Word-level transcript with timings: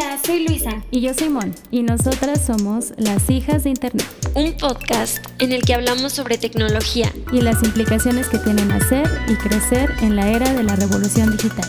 Hola, 0.00 0.16
soy 0.24 0.46
Luisa. 0.46 0.84
Y 0.92 1.00
yo 1.00 1.12
soy 1.12 1.28
Mon. 1.28 1.52
Y 1.72 1.82
nosotras 1.82 2.46
somos 2.46 2.92
las 2.98 3.28
hijas 3.30 3.64
de 3.64 3.70
Internet. 3.70 4.06
Un 4.36 4.56
podcast 4.56 5.18
en 5.40 5.50
el 5.50 5.62
que 5.62 5.74
hablamos 5.74 6.12
sobre 6.12 6.38
tecnología. 6.38 7.12
Y 7.32 7.40
las 7.40 7.64
implicaciones 7.64 8.28
que 8.28 8.38
tienen 8.38 8.70
hacer 8.70 9.08
y 9.26 9.34
crecer 9.34 9.90
en 10.00 10.14
la 10.14 10.30
era 10.30 10.52
de 10.52 10.62
la 10.62 10.76
revolución 10.76 11.32
digital. 11.32 11.68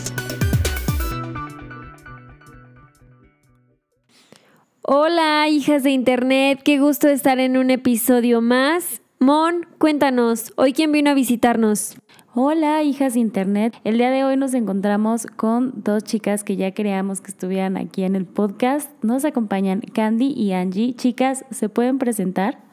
Hola, 4.82 5.48
hijas 5.48 5.82
de 5.82 5.90
Internet. 5.90 6.60
Qué 6.64 6.78
gusto 6.78 7.08
estar 7.08 7.40
en 7.40 7.56
un 7.56 7.72
episodio 7.72 8.40
más. 8.40 9.02
Mon, 9.18 9.66
cuéntanos, 9.78 10.52
¿hoy 10.54 10.72
quién 10.72 10.92
vino 10.92 11.10
a 11.10 11.14
visitarnos? 11.14 11.96
Hola, 12.32 12.84
hijas 12.84 13.14
de 13.14 13.20
Internet. 13.20 13.74
El 13.82 13.98
día 13.98 14.12
de 14.12 14.22
hoy 14.22 14.36
nos 14.36 14.54
encontramos 14.54 15.26
con 15.26 15.72
dos 15.82 16.04
chicas 16.04 16.44
que 16.44 16.54
ya 16.54 16.70
queríamos 16.70 17.20
que 17.20 17.32
estuvieran 17.32 17.76
aquí 17.76 18.04
en 18.04 18.14
el 18.14 18.24
podcast. 18.24 18.88
Nos 19.02 19.24
acompañan 19.24 19.80
Candy 19.80 20.28
y 20.28 20.52
Angie. 20.52 20.94
Chicas, 20.94 21.44
¿se 21.50 21.68
pueden 21.68 21.98
presentar? 21.98 22.69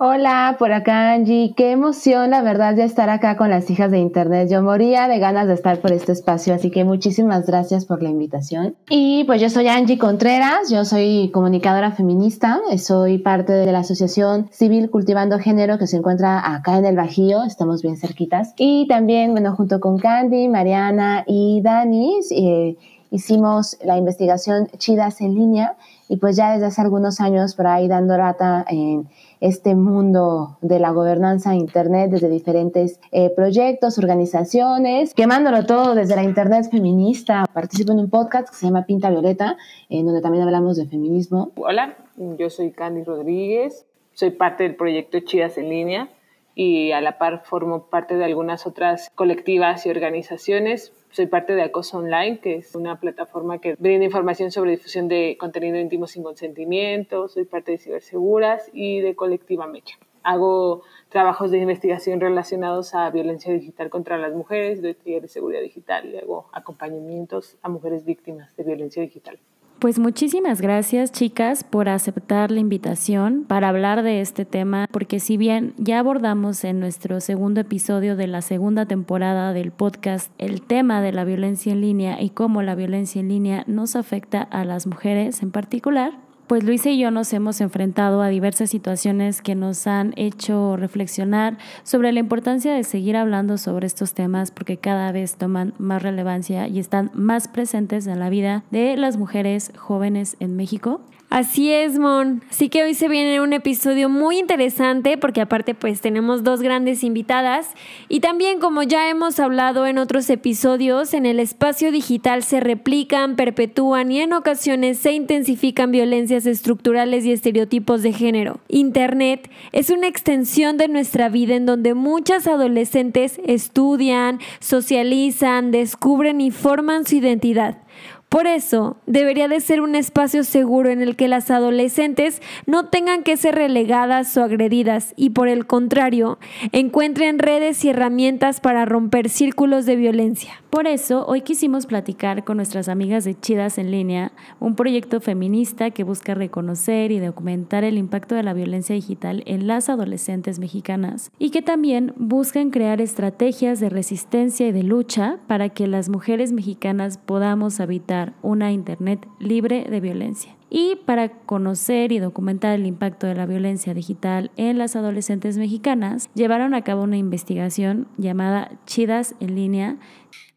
Hola, 0.00 0.54
por 0.60 0.70
acá 0.70 1.10
Angie. 1.10 1.54
Qué 1.56 1.72
emoción, 1.72 2.30
la 2.30 2.40
verdad, 2.40 2.76
ya 2.76 2.84
estar 2.84 3.10
acá 3.10 3.36
con 3.36 3.50
las 3.50 3.68
hijas 3.68 3.90
de 3.90 3.98
Internet. 3.98 4.48
Yo 4.48 4.62
moría 4.62 5.08
de 5.08 5.18
ganas 5.18 5.48
de 5.48 5.54
estar 5.54 5.80
por 5.80 5.90
este 5.90 6.12
espacio, 6.12 6.54
así 6.54 6.70
que 6.70 6.84
muchísimas 6.84 7.46
gracias 7.46 7.84
por 7.84 8.00
la 8.00 8.08
invitación. 8.08 8.76
Y 8.88 9.24
pues 9.24 9.40
yo 9.40 9.50
soy 9.50 9.66
Angie 9.66 9.98
Contreras, 9.98 10.70
yo 10.70 10.84
soy 10.84 11.32
comunicadora 11.34 11.90
feminista, 11.90 12.60
soy 12.76 13.18
parte 13.18 13.52
de 13.52 13.72
la 13.72 13.80
Asociación 13.80 14.48
Civil 14.52 14.88
Cultivando 14.88 15.40
Género 15.40 15.78
que 15.78 15.88
se 15.88 15.96
encuentra 15.96 16.54
acá 16.54 16.78
en 16.78 16.84
el 16.84 16.94
Bajío, 16.94 17.42
estamos 17.42 17.82
bien 17.82 17.96
cerquitas. 17.96 18.54
Y 18.56 18.86
también, 18.86 19.32
bueno, 19.32 19.56
junto 19.56 19.80
con 19.80 19.98
Candy, 19.98 20.46
Mariana 20.46 21.24
y 21.26 21.60
Dani, 21.60 22.20
eh, 22.30 22.76
hicimos 23.10 23.76
la 23.84 23.96
investigación 23.96 24.68
Chidas 24.78 25.20
en 25.20 25.34
línea 25.34 25.76
y 26.08 26.18
pues 26.18 26.36
ya 26.36 26.52
desde 26.52 26.66
hace 26.66 26.82
algunos 26.82 27.20
años 27.20 27.54
por 27.54 27.66
ahí 27.66 27.88
dando 27.88 28.16
rata 28.16 28.64
en 28.68 29.08
este 29.40 29.74
mundo 29.74 30.58
de 30.62 30.78
la 30.78 30.90
gobernanza 30.90 31.54
Internet 31.54 32.10
desde 32.10 32.28
diferentes 32.28 33.00
eh, 33.12 33.30
proyectos, 33.34 33.98
organizaciones, 33.98 35.14
quemándolo 35.14 35.64
todo 35.66 35.94
desde 35.94 36.16
la 36.16 36.22
Internet 36.22 36.70
feminista. 36.70 37.44
Participo 37.52 37.92
en 37.92 38.00
un 38.00 38.10
podcast 38.10 38.48
que 38.48 38.56
se 38.56 38.66
llama 38.66 38.86
Pinta 38.86 39.10
Violeta, 39.10 39.56
en 39.88 40.06
donde 40.06 40.20
también 40.20 40.44
hablamos 40.44 40.76
de 40.76 40.86
feminismo. 40.86 41.52
Hola, 41.56 41.96
yo 42.16 42.50
soy 42.50 42.72
Candy 42.72 43.04
Rodríguez, 43.04 43.86
soy 44.12 44.30
parte 44.30 44.64
del 44.64 44.76
proyecto 44.76 45.20
Chidas 45.20 45.58
en 45.58 45.68
Línea 45.68 46.08
y 46.54 46.90
a 46.90 47.00
la 47.00 47.18
par 47.18 47.44
formo 47.44 47.84
parte 47.86 48.16
de 48.16 48.24
algunas 48.24 48.66
otras 48.66 49.10
colectivas 49.14 49.86
y 49.86 49.90
organizaciones 49.90 50.92
soy 51.10 51.26
parte 51.26 51.54
de 51.54 51.62
Acoso 51.62 51.98
Online, 51.98 52.38
que 52.38 52.56
es 52.56 52.74
una 52.74 53.00
plataforma 53.00 53.58
que 53.60 53.74
brinda 53.76 54.04
información 54.04 54.50
sobre 54.50 54.72
difusión 54.72 55.08
de 55.08 55.36
contenido 55.38 55.78
íntimo 55.78 56.06
sin 56.06 56.22
consentimiento. 56.22 57.28
Soy 57.28 57.44
parte 57.44 57.72
de 57.72 57.78
Ciberseguras 57.78 58.70
y 58.72 59.00
de 59.00 59.14
Colectiva 59.14 59.66
Mecha. 59.66 59.98
Hago 60.22 60.82
trabajos 61.08 61.50
de 61.50 61.58
investigación 61.58 62.20
relacionados 62.20 62.94
a 62.94 63.08
violencia 63.10 63.52
digital 63.52 63.88
contra 63.88 64.18
las 64.18 64.34
mujeres, 64.34 64.82
doy 64.82 64.94
taller 64.94 65.22
de 65.22 65.28
seguridad 65.28 65.62
digital 65.62 66.06
y 66.06 66.18
hago 66.18 66.48
acompañamientos 66.52 67.56
a 67.62 67.68
mujeres 67.68 68.04
víctimas 68.04 68.54
de 68.56 68.64
violencia 68.64 69.02
digital. 69.02 69.38
Pues 69.78 70.00
muchísimas 70.00 70.60
gracias 70.60 71.12
chicas 71.12 71.62
por 71.62 71.88
aceptar 71.88 72.50
la 72.50 72.58
invitación 72.58 73.44
para 73.46 73.68
hablar 73.68 74.02
de 74.02 74.20
este 74.20 74.44
tema, 74.44 74.88
porque 74.90 75.20
si 75.20 75.36
bien 75.36 75.72
ya 75.76 76.00
abordamos 76.00 76.64
en 76.64 76.80
nuestro 76.80 77.20
segundo 77.20 77.60
episodio 77.60 78.16
de 78.16 78.26
la 78.26 78.42
segunda 78.42 78.86
temporada 78.86 79.52
del 79.52 79.70
podcast 79.70 80.32
el 80.36 80.62
tema 80.62 81.00
de 81.00 81.12
la 81.12 81.22
violencia 81.22 81.72
en 81.72 81.80
línea 81.80 82.20
y 82.20 82.30
cómo 82.30 82.62
la 82.62 82.74
violencia 82.74 83.20
en 83.20 83.28
línea 83.28 83.62
nos 83.68 83.94
afecta 83.94 84.42
a 84.42 84.64
las 84.64 84.88
mujeres 84.88 85.44
en 85.44 85.52
particular, 85.52 86.27
pues 86.48 86.64
Luisa 86.64 86.88
y 86.88 86.98
yo 86.98 87.10
nos 87.10 87.30
hemos 87.34 87.60
enfrentado 87.60 88.22
a 88.22 88.28
diversas 88.28 88.70
situaciones 88.70 89.42
que 89.42 89.54
nos 89.54 89.86
han 89.86 90.14
hecho 90.16 90.76
reflexionar 90.78 91.58
sobre 91.82 92.10
la 92.10 92.20
importancia 92.20 92.72
de 92.72 92.84
seguir 92.84 93.16
hablando 93.16 93.58
sobre 93.58 93.86
estos 93.86 94.14
temas 94.14 94.50
porque 94.50 94.78
cada 94.78 95.12
vez 95.12 95.36
toman 95.36 95.74
más 95.78 96.02
relevancia 96.02 96.66
y 96.66 96.78
están 96.78 97.10
más 97.12 97.48
presentes 97.48 98.06
en 98.06 98.18
la 98.18 98.30
vida 98.30 98.64
de 98.70 98.96
las 98.96 99.18
mujeres 99.18 99.72
jóvenes 99.76 100.36
en 100.40 100.56
México. 100.56 101.02
Así 101.30 101.70
es, 101.70 101.98
Mon. 101.98 102.42
Así 102.48 102.70
que 102.70 102.82
hoy 102.82 102.94
se 102.94 103.06
viene 103.06 103.42
un 103.42 103.52
episodio 103.52 104.08
muy 104.08 104.38
interesante 104.38 105.18
porque 105.18 105.42
aparte 105.42 105.74
pues 105.74 106.00
tenemos 106.00 106.42
dos 106.42 106.62
grandes 106.62 107.04
invitadas 107.04 107.68
y 108.08 108.20
también 108.20 108.60
como 108.60 108.82
ya 108.82 109.10
hemos 109.10 109.38
hablado 109.38 109.86
en 109.86 109.98
otros 109.98 110.30
episodios, 110.30 111.12
en 111.12 111.26
el 111.26 111.38
espacio 111.38 111.92
digital 111.92 112.42
se 112.44 112.60
replican, 112.60 113.36
perpetúan 113.36 114.10
y 114.10 114.20
en 114.20 114.32
ocasiones 114.32 115.00
se 115.00 115.12
intensifican 115.12 115.92
violencias 115.92 116.46
estructurales 116.46 117.26
y 117.26 117.32
estereotipos 117.32 118.02
de 118.02 118.14
género. 118.14 118.60
Internet 118.68 119.50
es 119.72 119.90
una 119.90 120.08
extensión 120.08 120.78
de 120.78 120.88
nuestra 120.88 121.28
vida 121.28 121.56
en 121.56 121.66
donde 121.66 121.92
muchas 121.92 122.46
adolescentes 122.46 123.38
estudian, 123.44 124.38
socializan, 124.60 125.72
descubren 125.72 126.40
y 126.40 126.50
forman 126.50 127.04
su 127.04 127.16
identidad. 127.16 127.82
Por 128.28 128.46
eso, 128.46 128.98
debería 129.06 129.48
de 129.48 129.60
ser 129.60 129.80
un 129.80 129.94
espacio 129.94 130.44
seguro 130.44 130.90
en 130.90 131.00
el 131.00 131.16
que 131.16 131.28
las 131.28 131.50
adolescentes 131.50 132.42
no 132.66 132.86
tengan 132.86 133.22
que 133.22 133.38
ser 133.38 133.54
relegadas 133.54 134.36
o 134.36 134.44
agredidas 134.44 135.14
y 135.16 135.30
por 135.30 135.48
el 135.48 135.66
contrario, 135.66 136.38
encuentren 136.72 137.38
redes 137.38 137.82
y 137.86 137.88
herramientas 137.88 138.60
para 138.60 138.84
romper 138.84 139.30
círculos 139.30 139.86
de 139.86 139.96
violencia. 139.96 140.62
Por 140.70 140.86
eso, 140.86 141.24
hoy 141.26 141.40
quisimos 141.40 141.86
platicar 141.86 142.44
con 142.44 142.58
nuestras 142.58 142.90
amigas 142.90 143.24
de 143.24 143.34
Chidas 143.34 143.78
en 143.78 143.90
línea, 143.90 144.32
un 144.60 144.74
proyecto 144.76 145.18
feminista 145.18 145.90
que 145.90 146.04
busca 146.04 146.34
reconocer 146.34 147.10
y 147.10 147.20
documentar 147.20 147.84
el 147.84 147.96
impacto 147.96 148.34
de 148.34 148.42
la 148.42 148.52
violencia 148.52 148.94
digital 148.94 149.42
en 149.46 149.66
las 149.66 149.88
adolescentes 149.88 150.58
mexicanas 150.58 151.32
y 151.38 151.50
que 151.50 151.62
también 151.62 152.12
buscan 152.16 152.68
crear 152.68 153.00
estrategias 153.00 153.80
de 153.80 153.88
resistencia 153.88 154.68
y 154.68 154.72
de 154.72 154.82
lucha 154.82 155.38
para 155.46 155.70
que 155.70 155.86
las 155.86 156.10
mujeres 156.10 156.52
mexicanas 156.52 157.16
podamos 157.16 157.80
habitar 157.80 158.34
una 158.42 158.70
Internet 158.70 159.26
libre 159.38 159.86
de 159.88 160.00
violencia. 160.00 160.58
Y 160.70 160.96
para 161.06 161.30
conocer 161.30 162.12
y 162.12 162.18
documentar 162.18 162.74
el 162.74 162.84
impacto 162.84 163.26
de 163.26 163.34
la 163.34 163.46
violencia 163.46 163.94
digital 163.94 164.50
en 164.56 164.76
las 164.76 164.96
adolescentes 164.96 165.56
mexicanas, 165.56 166.28
llevaron 166.34 166.74
a 166.74 166.82
cabo 166.82 167.04
una 167.04 167.16
investigación 167.16 168.06
llamada 168.18 168.72
Chidas 168.84 169.34
en 169.40 169.54
línea. 169.54 169.96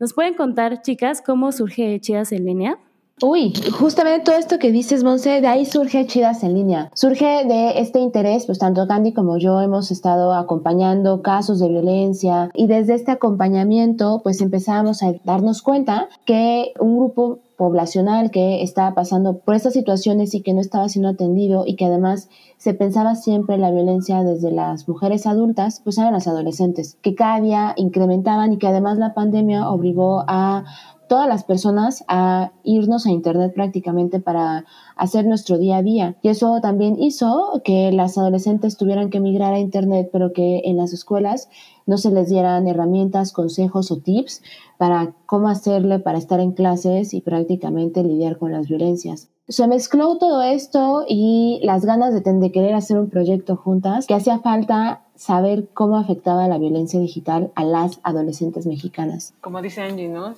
¿Nos 0.02 0.14
pueden 0.14 0.34
contar, 0.34 0.82
chicas, 0.82 1.22
cómo 1.22 1.52
surge 1.52 2.00
Chidas 2.00 2.32
en 2.32 2.44
línea? 2.44 2.80
Uy, 3.22 3.54
justamente 3.72 4.26
todo 4.26 4.36
esto 4.36 4.58
que 4.58 4.72
dices, 4.72 5.04
Monse, 5.04 5.42
de 5.42 5.48
ahí 5.48 5.64
surge 5.64 6.08
Chidas 6.08 6.44
en 6.44 6.56
línea. 6.56 6.90
Surge 6.96 7.46
de 7.46 7.80
este 7.80 8.00
interés, 8.00 8.48
pues 8.48 8.58
tanto 8.58 8.88
Candy 8.88 9.14
como 9.14 9.38
yo 9.38 9.62
hemos 9.62 9.92
estado 9.92 10.34
acompañando 10.34 11.22
casos 11.22 11.60
de 11.60 11.70
violencia 11.70 12.50
y 12.56 12.66
desde 12.66 12.96
este 12.96 13.12
acompañamiento, 13.12 14.22
pues 14.24 14.42
empezamos 14.42 15.04
a 15.04 15.14
darnos 15.24 15.62
cuenta 15.62 16.10
que 16.26 16.74
un 16.80 16.98
grupo 16.98 17.38
poblacional 17.62 18.32
que 18.32 18.64
estaba 18.64 18.96
pasando 18.96 19.38
por 19.38 19.54
estas 19.54 19.74
situaciones 19.74 20.34
y 20.34 20.42
que 20.42 20.52
no 20.52 20.62
estaba 20.62 20.90
siendo 20.90 21.10
atendido 21.10 21.64
y 21.68 21.76
que 21.76 21.86
además 21.86 22.28
se 22.58 22.74
pensaba 22.74 23.14
siempre 23.14 23.60
la 23.60 23.70
violencia 23.70 24.24
desde 24.24 24.50
las 24.50 24.90
mujeres 24.90 25.28
adultas, 25.28 25.80
pues 25.84 26.00
eran 26.00 26.14
las 26.14 26.28
adolescentes, 26.28 26.98
que 27.04 27.14
cada 27.14 27.40
día 27.40 27.74
incrementaban 27.78 28.52
y 28.52 28.58
que 28.58 28.66
además 28.66 28.98
la 28.98 29.14
pandemia 29.14 29.70
obligó 29.70 30.24
a 30.28 30.64
todas 31.08 31.28
las 31.28 31.44
personas 31.44 32.04
a 32.08 32.52
irnos 32.64 33.06
a 33.06 33.12
Internet 33.12 33.54
prácticamente 33.54 34.20
para 34.20 34.66
hacer 34.96 35.28
nuestro 35.28 35.60
día 35.60 35.78
a 35.78 35.84
día. 35.84 36.16
Y 36.24 36.30
eso 36.30 36.62
también 36.62 36.98
hizo 37.00 37.62
que 37.64 37.92
las 37.92 38.18
adolescentes 38.18 38.76
tuvieran 38.76 39.12
que 39.12 39.20
migrar 39.20 39.54
a 39.54 39.60
Internet, 39.60 40.10
pero 40.12 40.34
que 40.34 40.62
en 40.66 40.78
las 40.78 40.94
escuelas 40.94 41.48
no 41.92 41.98
se 41.98 42.10
les 42.10 42.30
dieran 42.30 42.70
herramientas, 42.70 43.34
consejos 43.34 43.92
o 43.92 43.98
tips 43.98 44.42
para 44.78 45.14
cómo 45.26 45.50
hacerle 45.50 46.00
para 46.00 46.18
estar 46.18 46.40
en 46.40 46.54
clases 46.54 47.14
y 47.14 47.20
prácticamente 47.20 48.02
lidiar 48.02 48.38
con 48.38 48.54
las 48.54 48.70
violencias. 48.70 49.30
Se 49.50 49.68
mezcló 49.68 50.18
todo 50.18 50.42
esto 50.42 51.04
y 51.06 51.60
las 51.64 51.84
ganas 51.84 52.14
de, 52.14 52.22
de 52.22 52.52
querer 52.54 52.76
hacer 52.76 52.98
un 52.98 53.10
proyecto 53.10 53.58
juntas, 53.58 54.08
que 54.08 54.14
hacía 54.14 54.40
falta 54.40 55.02
saber 55.16 55.68
cómo 55.74 55.98
afectaba 55.98 56.48
la 56.48 56.58
violencia 56.58 56.98
digital 56.98 57.52
a 57.56 57.66
las 57.66 58.00
adolescentes 58.04 58.66
mexicanas. 58.66 59.34
Como 59.42 59.62
dice 59.62 59.82
Angie, 59.82 60.08
¿no? 60.08 60.34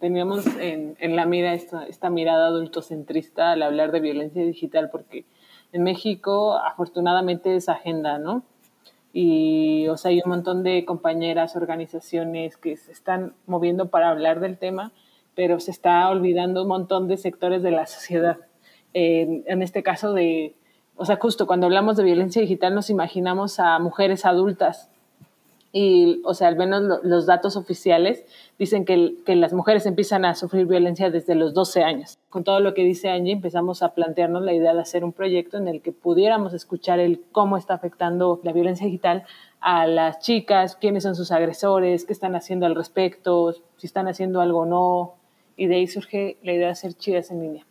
Teníamos 0.00 0.46
en, 0.58 0.96
en 0.98 1.16
la 1.16 1.26
mira 1.26 1.52
esta, 1.52 1.84
esta 1.84 2.08
mirada 2.08 2.46
adultocentrista 2.46 3.52
al 3.52 3.62
hablar 3.62 3.92
de 3.92 4.00
violencia 4.00 4.42
digital, 4.42 4.88
porque 4.90 5.26
en 5.72 5.82
México 5.82 6.56
afortunadamente 6.56 7.54
es 7.56 7.68
agenda, 7.68 8.16
¿no? 8.18 8.42
Y, 9.14 9.88
o 9.88 9.96
sea, 9.96 10.10
hay 10.10 10.20
un 10.22 10.30
montón 10.30 10.62
de 10.62 10.84
compañeras, 10.84 11.56
organizaciones 11.56 12.58
que 12.58 12.76
se 12.76 12.92
están 12.92 13.32
moviendo 13.46 13.88
para 13.88 14.10
hablar 14.10 14.40
del 14.40 14.58
tema, 14.58 14.92
pero 15.34 15.58
se 15.60 15.70
está 15.70 16.10
olvidando 16.10 16.62
un 16.62 16.68
montón 16.68 17.08
de 17.08 17.16
sectores 17.16 17.62
de 17.62 17.70
la 17.70 17.86
sociedad. 17.86 18.36
en 18.92 19.62
este 19.62 19.82
caso 19.82 20.12
de 20.12 20.56
o 20.96 21.04
sea, 21.04 21.16
justo 21.16 21.46
cuando 21.46 21.66
hablamos 21.66 21.96
de 21.96 22.04
violencia 22.04 22.40
digital 22.40 22.74
nos 22.74 22.88
imaginamos 22.88 23.58
a 23.58 23.78
mujeres 23.80 24.24
adultas 24.24 24.90
y, 25.76 26.22
o 26.24 26.34
sea, 26.34 26.46
al 26.46 26.54
menos 26.54 27.00
los 27.02 27.26
datos 27.26 27.56
oficiales 27.56 28.24
dicen 28.60 28.84
que, 28.84 29.16
que, 29.26 29.34
las 29.34 29.52
mujeres 29.52 29.86
empiezan 29.86 30.24
a 30.24 30.36
sufrir 30.36 30.66
violencia 30.66 31.10
desde 31.10 31.34
los 31.34 31.52
12 31.52 31.82
años. 31.82 32.16
Con 32.30 32.44
todo 32.44 32.60
lo 32.60 32.74
que 32.74 32.84
dice 32.84 33.10
Angie, 33.10 33.32
empezamos 33.32 33.82
a 33.82 33.92
plantearnos 33.92 34.42
la 34.42 34.52
idea 34.52 34.72
de 34.72 34.80
hacer 34.80 35.02
un 35.02 35.12
proyecto 35.12 35.56
en 35.56 35.66
el 35.66 35.82
que 35.82 35.90
pudiéramos 35.90 36.54
escuchar 36.54 37.00
el 37.00 37.24
cómo 37.32 37.56
está 37.56 37.74
afectando 37.74 38.40
la 38.44 38.52
violencia 38.52 38.86
digital 38.86 39.24
a 39.58 39.88
las 39.88 40.20
chicas, 40.20 40.76
quiénes 40.76 41.02
son 41.02 41.16
sus 41.16 41.32
agresores, 41.32 42.04
qué 42.04 42.12
están 42.12 42.36
haciendo 42.36 42.66
al 42.66 42.76
respecto, 42.76 43.52
si 43.76 43.88
están 43.88 44.06
haciendo 44.06 44.40
algo 44.40 44.60
o 44.60 44.66
no. 44.66 45.14
Y 45.56 45.66
de 45.66 45.74
ahí 45.74 45.88
surge 45.88 46.38
la 46.44 46.52
idea 46.52 46.66
de 46.66 46.72
hacer 46.72 46.94
chidas 46.94 47.32
en 47.32 47.40
línea. 47.40 47.66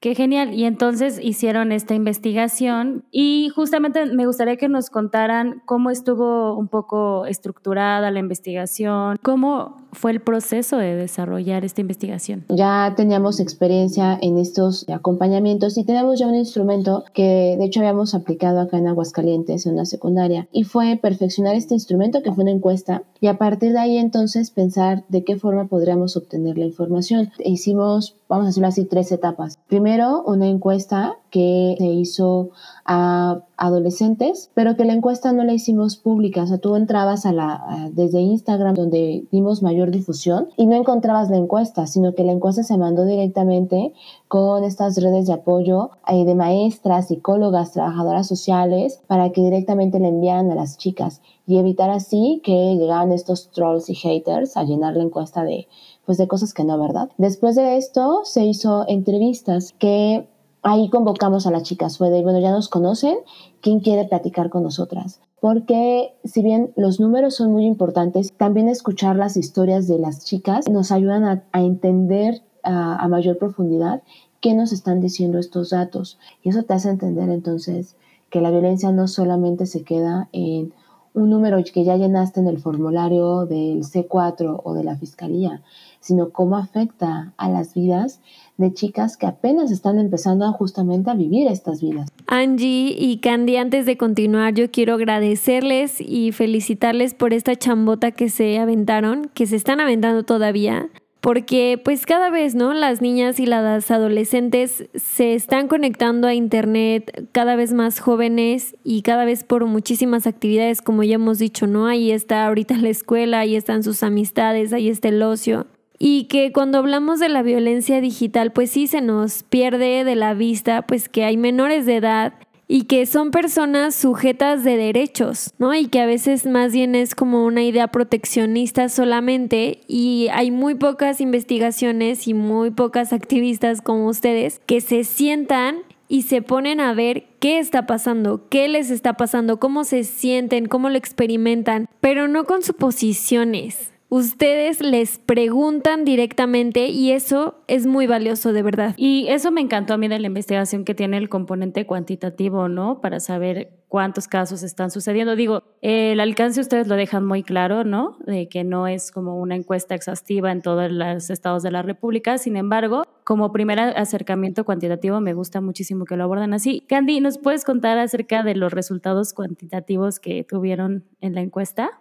Qué 0.00 0.14
genial. 0.14 0.54
Y 0.54 0.64
entonces 0.64 1.20
hicieron 1.22 1.72
esta 1.72 1.92
investigación 1.94 3.04
y 3.10 3.50
justamente 3.54 4.06
me 4.06 4.24
gustaría 4.24 4.56
que 4.56 4.66
nos 4.66 4.88
contaran 4.88 5.60
cómo 5.66 5.90
estuvo 5.90 6.56
un 6.56 6.68
poco 6.68 7.26
estructurada 7.26 8.10
la 8.10 8.18
investigación, 8.18 9.18
cómo 9.22 9.89
fue 9.92 10.10
el 10.10 10.20
proceso 10.20 10.76
de 10.76 10.94
desarrollar 10.94 11.64
esta 11.64 11.80
investigación. 11.80 12.44
Ya 12.48 12.94
teníamos 12.96 13.40
experiencia 13.40 14.18
en 14.20 14.38
estos 14.38 14.88
acompañamientos 14.88 15.76
y 15.78 15.84
tenemos 15.84 16.18
ya 16.18 16.26
un 16.26 16.34
instrumento 16.34 17.04
que 17.12 17.56
de 17.58 17.64
hecho 17.64 17.80
habíamos 17.80 18.14
aplicado 18.14 18.60
acá 18.60 18.78
en 18.78 18.88
Aguascalientes 18.88 19.66
en 19.66 19.74
una 19.74 19.86
secundaria 19.86 20.48
y 20.52 20.64
fue 20.64 20.98
perfeccionar 21.00 21.54
este 21.54 21.74
instrumento 21.74 22.22
que 22.22 22.32
fue 22.32 22.44
una 22.44 22.52
encuesta 22.52 23.02
y 23.20 23.26
a 23.26 23.38
partir 23.38 23.72
de 23.72 23.78
ahí 23.78 23.96
entonces 23.96 24.50
pensar 24.50 25.04
de 25.08 25.24
qué 25.24 25.36
forma 25.36 25.66
podríamos 25.66 26.16
obtener 26.16 26.58
la 26.58 26.64
información. 26.64 27.30
Hicimos, 27.38 28.16
vamos 28.28 28.44
a 28.44 28.48
decirlo 28.48 28.68
así, 28.68 28.84
tres 28.84 29.12
etapas. 29.12 29.58
Primero, 29.68 30.22
una 30.24 30.46
encuesta 30.48 31.16
que 31.30 31.76
se 31.78 31.86
hizo 31.86 32.50
a 32.92 33.44
adolescentes, 33.56 34.50
pero 34.52 34.74
que 34.74 34.84
la 34.84 34.94
encuesta 34.94 35.32
no 35.32 35.44
la 35.44 35.52
hicimos 35.52 35.96
pública. 35.96 36.42
O 36.42 36.46
sea, 36.48 36.58
tú 36.58 36.74
entrabas 36.74 37.24
a 37.24 37.32
la, 37.32 37.88
desde 37.92 38.20
Instagram, 38.20 38.74
donde 38.74 39.26
dimos 39.30 39.62
mayor 39.62 39.92
difusión, 39.92 40.48
y 40.56 40.66
no 40.66 40.74
encontrabas 40.74 41.30
la 41.30 41.36
encuesta, 41.36 41.86
sino 41.86 42.16
que 42.16 42.24
la 42.24 42.32
encuesta 42.32 42.64
se 42.64 42.76
mandó 42.76 43.04
directamente 43.04 43.92
con 44.26 44.64
estas 44.64 45.00
redes 45.00 45.28
de 45.28 45.34
apoyo 45.34 45.90
eh, 46.08 46.24
de 46.24 46.34
maestras, 46.34 47.06
psicólogas, 47.06 47.70
trabajadoras 47.70 48.26
sociales, 48.26 49.00
para 49.06 49.30
que 49.30 49.40
directamente 49.40 50.00
le 50.00 50.08
enviaran 50.08 50.50
a 50.50 50.56
las 50.56 50.76
chicas 50.76 51.22
y 51.46 51.58
evitar 51.58 51.90
así 51.90 52.40
que 52.42 52.74
llegaran 52.74 53.12
estos 53.12 53.52
trolls 53.52 53.88
y 53.88 53.94
haters 53.94 54.56
a 54.56 54.64
llenar 54.64 54.96
la 54.96 55.04
encuesta 55.04 55.44
de 55.44 55.68
pues 56.06 56.18
de 56.18 56.26
cosas 56.26 56.54
que 56.54 56.64
no, 56.64 56.76
¿verdad? 56.76 57.08
Después 57.18 57.54
de 57.54 57.76
esto 57.76 58.22
se 58.24 58.44
hizo 58.44 58.84
entrevistas 58.88 59.72
que 59.78 60.26
ahí 60.62 60.88
convocamos 60.90 61.46
a 61.46 61.50
las 61.50 61.62
chicas, 61.62 61.98
fue 61.98 62.10
de, 62.10 62.22
bueno, 62.22 62.40
ya 62.40 62.50
nos 62.50 62.68
conocen, 62.68 63.16
¿quién 63.60 63.80
quiere 63.80 64.04
platicar 64.04 64.50
con 64.50 64.62
nosotras? 64.62 65.20
Porque 65.40 66.14
si 66.24 66.42
bien 66.42 66.72
los 66.76 67.00
números 67.00 67.34
son 67.36 67.52
muy 67.52 67.64
importantes, 67.64 68.32
también 68.36 68.68
escuchar 68.68 69.16
las 69.16 69.36
historias 69.36 69.88
de 69.88 69.98
las 69.98 70.24
chicas 70.24 70.68
nos 70.68 70.92
ayudan 70.92 71.24
a, 71.24 71.60
entender 71.60 72.42
a, 72.62 72.96
a 72.96 73.08
mayor 73.08 73.38
profundidad 73.38 74.02
qué 74.40 74.54
nos 74.54 74.72
están 74.72 75.00
diciendo 75.00 75.38
estos 75.38 75.70
datos. 75.70 76.18
Y 76.42 76.50
eso 76.50 76.62
te 76.64 76.74
hace 76.74 76.90
entender 76.90 77.30
entonces 77.30 77.96
que 78.28 78.40
la 78.40 78.50
violencia 78.50 78.92
no 78.92 79.08
solamente 79.08 79.66
se 79.66 79.82
queda 79.82 80.28
en 80.32 80.72
un 81.14 81.30
número 81.30 81.58
que 81.72 81.84
ya 81.84 81.96
llenaste 81.96 82.40
en 82.40 82.46
el 82.46 82.58
formulario 82.58 83.46
del 83.46 83.82
C4 83.82 84.60
o 84.62 84.74
de 84.74 84.84
la 84.84 84.96
Fiscalía, 84.96 85.62
sino 86.00 86.30
cómo 86.30 86.56
afecta 86.56 87.34
a 87.36 87.48
las 87.48 87.74
vidas 87.74 88.20
de 88.60 88.72
chicas 88.72 89.16
que 89.16 89.26
apenas 89.26 89.70
están 89.70 89.98
empezando 89.98 90.50
justamente 90.52 91.10
a 91.10 91.14
vivir 91.14 91.48
estas 91.48 91.80
vidas. 91.80 92.08
Angie 92.26 92.94
y 92.96 93.18
Candy, 93.18 93.56
antes 93.56 93.86
de 93.86 93.96
continuar, 93.96 94.54
yo 94.54 94.70
quiero 94.70 94.94
agradecerles 94.94 96.00
y 96.00 96.32
felicitarles 96.32 97.14
por 97.14 97.32
esta 97.32 97.56
chambota 97.56 98.12
que 98.12 98.28
se 98.28 98.58
aventaron, 98.58 99.30
que 99.34 99.46
se 99.46 99.56
están 99.56 99.80
aventando 99.80 100.22
todavía. 100.22 100.88
Porque 101.20 101.78
pues 101.84 102.06
cada 102.06 102.30
vez, 102.30 102.54
¿no? 102.54 102.72
Las 102.72 103.02
niñas 103.02 103.40
y 103.40 103.46
las 103.46 103.90
adolescentes 103.90 104.88
se 104.94 105.34
están 105.34 105.68
conectando 105.68 106.26
a 106.26 106.34
Internet 106.34 107.28
cada 107.32 107.56
vez 107.56 107.74
más 107.74 108.00
jóvenes 108.00 108.74
y 108.84 109.02
cada 109.02 109.26
vez 109.26 109.44
por 109.44 109.66
muchísimas 109.66 110.26
actividades, 110.26 110.80
como 110.80 111.02
ya 111.02 111.16
hemos 111.16 111.38
dicho, 111.38 111.66
¿no? 111.66 111.86
Ahí 111.86 112.10
está 112.10 112.46
ahorita 112.46 112.76
la 112.78 112.88
escuela, 112.88 113.40
ahí 113.40 113.54
están 113.54 113.82
sus 113.82 114.02
amistades, 114.02 114.72
ahí 114.72 114.88
está 114.88 115.08
el 115.08 115.22
ocio 115.22 115.66
y 116.02 116.24
que 116.24 116.50
cuando 116.50 116.78
hablamos 116.78 117.20
de 117.20 117.28
la 117.28 117.42
violencia 117.42 118.00
digital, 118.00 118.52
pues 118.52 118.70
sí 118.70 118.86
se 118.86 119.02
nos 119.02 119.42
pierde 119.42 120.02
de 120.02 120.16
la 120.16 120.32
vista, 120.32 120.82
pues 120.82 121.10
que 121.10 121.24
hay 121.24 121.36
menores 121.36 121.84
de 121.84 121.96
edad 121.96 122.32
y 122.66 122.84
que 122.84 123.04
son 123.04 123.30
personas 123.30 123.96
sujetas 123.96 124.64
de 124.64 124.78
derechos, 124.78 125.52
¿no? 125.58 125.74
Y 125.74 125.88
que 125.88 126.00
a 126.00 126.06
veces 126.06 126.46
más 126.46 126.72
bien 126.72 126.94
es 126.94 127.14
como 127.14 127.44
una 127.44 127.64
idea 127.64 127.88
proteccionista 127.88 128.88
solamente 128.88 129.82
y 129.88 130.28
hay 130.32 130.50
muy 130.50 130.74
pocas 130.74 131.20
investigaciones 131.20 132.26
y 132.26 132.32
muy 132.32 132.70
pocas 132.70 133.12
activistas 133.12 133.82
como 133.82 134.06
ustedes 134.06 134.60
que 134.64 134.80
se 134.80 135.04
sientan 135.04 135.80
y 136.08 136.22
se 136.22 136.40
ponen 136.40 136.80
a 136.80 136.94
ver 136.94 137.26
qué 137.40 137.58
está 137.58 137.86
pasando, 137.86 138.48
qué 138.48 138.68
les 138.68 138.90
está 138.90 139.14
pasando, 139.14 139.60
cómo 139.60 139.84
se 139.84 140.04
sienten, 140.04 140.66
cómo 140.66 140.88
lo 140.88 140.96
experimentan, 140.96 141.88
pero 142.00 142.26
no 142.26 142.44
con 142.44 142.62
suposiciones, 142.62 143.89
ustedes 144.10 144.80
les 144.80 145.18
preguntan 145.18 146.04
directamente 146.04 146.88
y 146.88 147.12
eso 147.12 147.62
es 147.68 147.86
muy 147.86 148.06
valioso 148.06 148.52
de 148.52 148.62
verdad. 148.62 148.94
Y 148.96 149.28
eso 149.28 149.52
me 149.52 149.60
encantó 149.60 149.94
a 149.94 149.96
mí 149.96 150.08
de 150.08 150.18
la 150.18 150.26
investigación 150.26 150.84
que 150.84 150.94
tiene 150.94 151.16
el 151.16 151.28
componente 151.28 151.86
cuantitativo, 151.86 152.68
¿no? 152.68 153.00
Para 153.00 153.20
saber 153.20 153.70
cuántos 153.86 154.26
casos 154.26 154.64
están 154.64 154.90
sucediendo. 154.90 155.36
Digo, 155.36 155.62
el 155.80 156.18
alcance 156.18 156.60
ustedes 156.60 156.88
lo 156.88 156.96
dejan 156.96 157.24
muy 157.24 157.44
claro, 157.44 157.84
¿no? 157.84 158.18
De 158.26 158.48
que 158.48 158.64
no 158.64 158.88
es 158.88 159.12
como 159.12 159.36
una 159.40 159.54
encuesta 159.54 159.94
exhaustiva 159.94 160.50
en 160.50 160.60
todos 160.60 160.90
los 160.90 161.30
estados 161.30 161.62
de 161.62 161.70
la 161.70 161.82
República. 161.82 162.36
Sin 162.38 162.56
embargo, 162.56 163.04
como 163.24 163.52
primer 163.52 163.78
acercamiento 163.78 164.64
cuantitativo, 164.64 165.20
me 165.20 165.34
gusta 165.34 165.60
muchísimo 165.60 166.04
que 166.04 166.16
lo 166.16 166.24
abordan 166.24 166.52
así. 166.52 166.84
Candy, 166.88 167.20
¿nos 167.20 167.38
puedes 167.38 167.64
contar 167.64 167.96
acerca 167.98 168.42
de 168.42 168.56
los 168.56 168.72
resultados 168.72 169.32
cuantitativos 169.32 170.18
que 170.18 170.42
tuvieron 170.42 171.04
en 171.20 171.36
la 171.36 171.42
encuesta? 171.42 172.00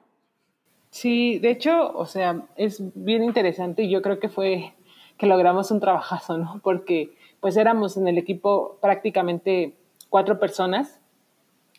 Sí, 0.92 1.38
de 1.40 1.52
hecho, 1.52 1.92
o 1.96 2.06
sea, 2.06 2.48
es 2.56 2.82
bien 2.96 3.24
interesante 3.24 3.84
y 3.84 3.90
yo 3.90 4.02
creo 4.02 4.20
que 4.20 4.30
fue 4.30 4.74
que 5.18 5.28
logramos 5.28 5.70
un 5.70 5.80
trabajazo, 5.80 6.38
¿no? 6.38 6.62
Porque 6.64 7.12
pues 7.40 7.58
éramos 7.58 7.96
en 7.98 8.08
el 8.08 8.18
equipo 8.18 8.78
prácticamente 8.82 9.76
cuatro 10.10 10.40
personas 10.40 11.00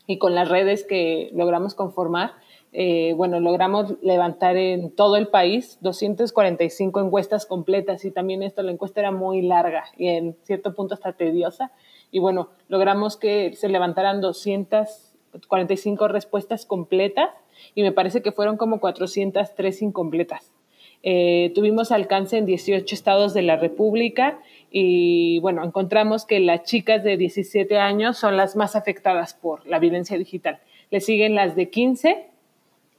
y 0.07 0.19
con 0.19 0.35
las 0.35 0.49
redes 0.49 0.85
que 0.85 1.31
logramos 1.33 1.75
conformar, 1.75 2.33
eh, 2.73 3.15
bueno, 3.17 3.41
logramos 3.41 3.95
levantar 4.01 4.57
en 4.57 4.95
todo 4.95 5.17
el 5.17 5.27
país 5.27 5.79
245 5.81 7.01
encuestas 7.01 7.47
completas 7.47 8.05
y 8.05 8.13
también 8.13 8.45
esto, 8.45 8.63
la 8.63 8.71
encuesta 8.71 9.01
era 9.01 9.11
muy 9.11 9.43
larga 9.43 9.85
y 9.97 10.09
en 10.09 10.37
cierto 10.45 10.75
punto 10.75 10.95
hasta 10.95 11.15
tediosa 11.15 11.73
y 12.13 12.21
bueno, 12.21 12.51
logramos 12.69 13.17
que 13.17 13.55
se 13.55 13.69
levantaran 13.69 14.21
245 14.21 16.07
respuestas 16.07 16.65
completas 16.65 17.31
y 17.75 17.83
me 17.83 17.93
parece 17.93 18.23
que 18.23 18.33
fueron 18.33 18.57
como 18.57 18.81
403 18.81 19.83
incompletas. 19.83 20.53
Eh, 21.03 21.53
tuvimos 21.55 21.93
alcance 21.93 22.37
en 22.37 22.45
18 22.45 22.95
estados 22.95 23.33
de 23.33 23.43
la 23.43 23.57
República 23.57 24.39
y 24.71 25.39
bueno, 25.41 25.65
encontramos 25.65 26.27
que 26.27 26.41
las 26.41 26.65
chicas 26.65 27.03
de 27.03 27.17
17 27.17 27.79
años 27.79 28.19
son 28.19 28.37
las 28.37 28.55
más 28.55 28.77
afectadas 28.77 29.33
por 29.35 29.67
la 29.67 29.79
violencia 29.79 30.19
digital. 30.19 30.61
Le 30.91 31.01
siguen 31.01 31.35
las 31.35 31.57
de 31.57 31.71
15 31.71 32.31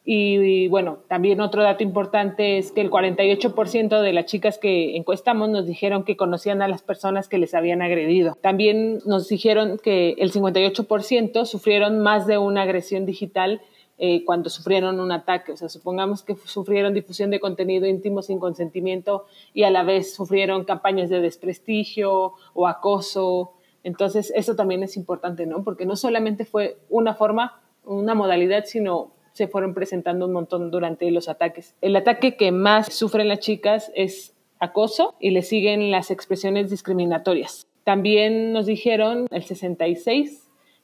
y, 0.03 0.67
bueno, 0.67 1.03
también 1.07 1.41
otro 1.41 1.61
dato 1.61 1.83
importante 1.83 2.57
es 2.57 2.71
que 2.71 2.81
el 2.81 2.89
48% 2.89 4.01
de 4.01 4.13
las 4.13 4.25
chicas 4.25 4.57
que 4.57 4.97
encuestamos 4.97 5.49
nos 5.49 5.67
dijeron 5.67 6.03
que 6.03 6.17
conocían 6.17 6.63
a 6.63 6.67
las 6.67 6.81
personas 6.81 7.27
que 7.27 7.37
les 7.37 7.53
habían 7.53 7.83
agredido. 7.83 8.35
También 8.41 8.99
nos 9.05 9.27
dijeron 9.29 9.79
que 9.81 10.15
el 10.17 10.31
58% 10.31 11.45
sufrieron 11.45 11.99
más 11.99 12.25
de 12.25 12.39
una 12.39 12.63
agresión 12.63 13.05
digital 13.05 13.61
eh, 14.03 14.25
cuando 14.25 14.49
sufrieron 14.49 14.99
un 14.99 15.11
ataque. 15.11 15.51
O 15.51 15.57
sea, 15.57 15.69
supongamos 15.69 16.23
que 16.23 16.35
sufrieron 16.45 16.95
difusión 16.95 17.29
de 17.29 17.39
contenido 17.39 17.85
íntimo 17.85 18.23
sin 18.23 18.39
consentimiento 18.39 19.27
y 19.53 19.61
a 19.61 19.69
la 19.69 19.83
vez 19.83 20.15
sufrieron 20.15 20.65
campañas 20.65 21.11
de 21.11 21.21
desprestigio 21.21 22.33
o 22.55 22.67
acoso. 22.67 23.53
Entonces, 23.83 24.33
eso 24.35 24.55
también 24.55 24.81
es 24.81 24.97
importante, 24.97 25.45
¿no? 25.45 25.63
Porque 25.63 25.85
no 25.85 25.95
solamente 25.95 26.45
fue 26.45 26.79
una 26.89 27.13
forma, 27.13 27.61
una 27.85 28.15
modalidad, 28.15 28.65
sino 28.65 29.11
se 29.33 29.47
fueron 29.47 29.75
presentando 29.75 30.25
un 30.25 30.33
montón 30.33 30.71
durante 30.71 31.11
los 31.11 31.29
ataques. 31.29 31.75
El 31.81 31.95
ataque 31.95 32.35
que 32.37 32.51
más 32.51 32.91
sufren 32.91 33.27
las 33.27 33.39
chicas 33.39 33.91
es 33.93 34.33
acoso 34.57 35.13
y 35.19 35.29
le 35.29 35.43
siguen 35.43 35.91
las 35.91 36.09
expresiones 36.09 36.71
discriminatorias. 36.71 37.67
También 37.83 38.51
nos 38.51 38.65
dijeron 38.65 39.27
el 39.29 39.43
66 39.43 40.40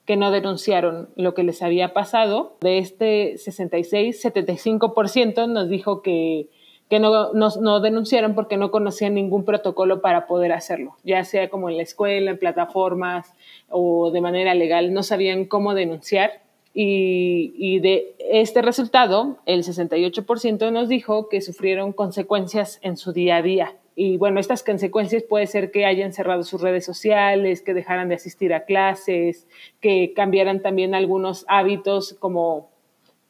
que 0.07 0.15
no 0.15 0.31
denunciaron 0.31 1.09
lo 1.17 1.33
que 1.33 1.43
les 1.43 1.61
había 1.61 1.93
pasado. 1.93 2.55
De 2.61 2.79
este 2.79 3.37
66, 3.37 4.23
75% 4.23 5.49
nos 5.49 5.67
dijo 5.67 6.01
que, 6.01 6.47
que 6.89 6.99
no, 6.99 7.33
no, 7.33 7.79
denunciaron 7.81 8.33
porque 8.33 8.55
no 8.55 8.71
conocían 8.71 9.15
ningún 9.15 9.43
protocolo 9.43 10.01
para 10.01 10.25
poder 10.25 10.53
hacerlo, 10.53 10.95
ya 11.03 11.25
sea 11.25 11.49
como 11.49 11.69
en 11.69 11.75
la 11.75 11.83
escuela, 11.83 12.31
en 12.31 12.39
plataformas 12.39 13.33
o 13.69 14.09
de 14.09 14.21
manera 14.21 14.55
legal, 14.55 14.93
no 14.93 15.03
sabían 15.03 15.43
cómo 15.43 15.73
denunciar 15.73 16.41
Y, 16.73 17.53
y, 17.57 17.79
de 17.79 18.15
este 18.31 18.61
resultado, 18.61 19.39
el 19.45 19.63
68% 19.63 20.71
nos 20.71 20.87
dijo 20.87 21.27
que 21.27 21.41
sufrieron 21.41 21.91
consecuencias 21.91 22.79
en 22.81 22.95
su 22.95 23.11
día 23.11 23.37
a 23.37 23.41
día. 23.41 23.75
Y 23.99 24.17
bueno, 24.17 24.39
estas 24.39 24.61
consecuencias 24.61 25.23
puede 25.23 25.47
ser 25.47 25.71
que 25.71 25.87
hayan 25.87 26.13
cerrado 26.13 26.43
sus 26.43 26.61
redes 26.61 26.85
sociales, 26.85 27.63
que 27.63 27.73
dejaran 27.73 28.09
de 28.09 28.15
asistir 28.15 28.53
a 28.53 28.63
clases, 28.63 29.47
que 29.81 30.13
cambiaran 30.15 30.61
también 30.61 30.93
algunos 30.93 31.45
hábitos 31.47 32.13
como 32.19 32.69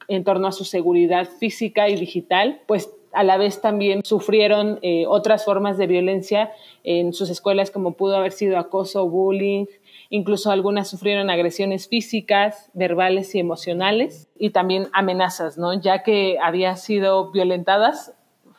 en 0.09 0.25
torno 0.25 0.45
a 0.45 0.51
su 0.51 0.65
seguridad 0.65 1.25
física 1.39 1.87
y 1.87 1.95
digital, 1.95 2.59
pues 2.67 2.93
a 3.13 3.23
la 3.23 3.37
vez 3.37 3.61
también 3.61 4.01
sufrieron 4.03 4.79
eh, 4.81 5.05
otras 5.07 5.45
formas 5.45 5.77
de 5.77 5.87
violencia 5.87 6.51
en 6.83 7.13
sus 7.13 7.29
escuelas, 7.29 7.71
como 7.71 7.93
pudo 7.93 8.17
haber 8.17 8.33
sido 8.33 8.57
acoso, 8.57 9.07
bullying, 9.07 9.67
incluso 10.09 10.51
algunas 10.51 10.89
sufrieron 10.89 11.29
agresiones 11.29 11.87
físicas, 11.87 12.69
verbales 12.73 13.33
y 13.35 13.39
emocionales, 13.39 14.27
y 14.37 14.49
también 14.49 14.89
amenazas, 14.91 15.57
¿no? 15.57 15.79
Ya 15.79 16.03
que 16.03 16.37
habían 16.43 16.75
sido 16.75 17.31
violentadas 17.31 18.13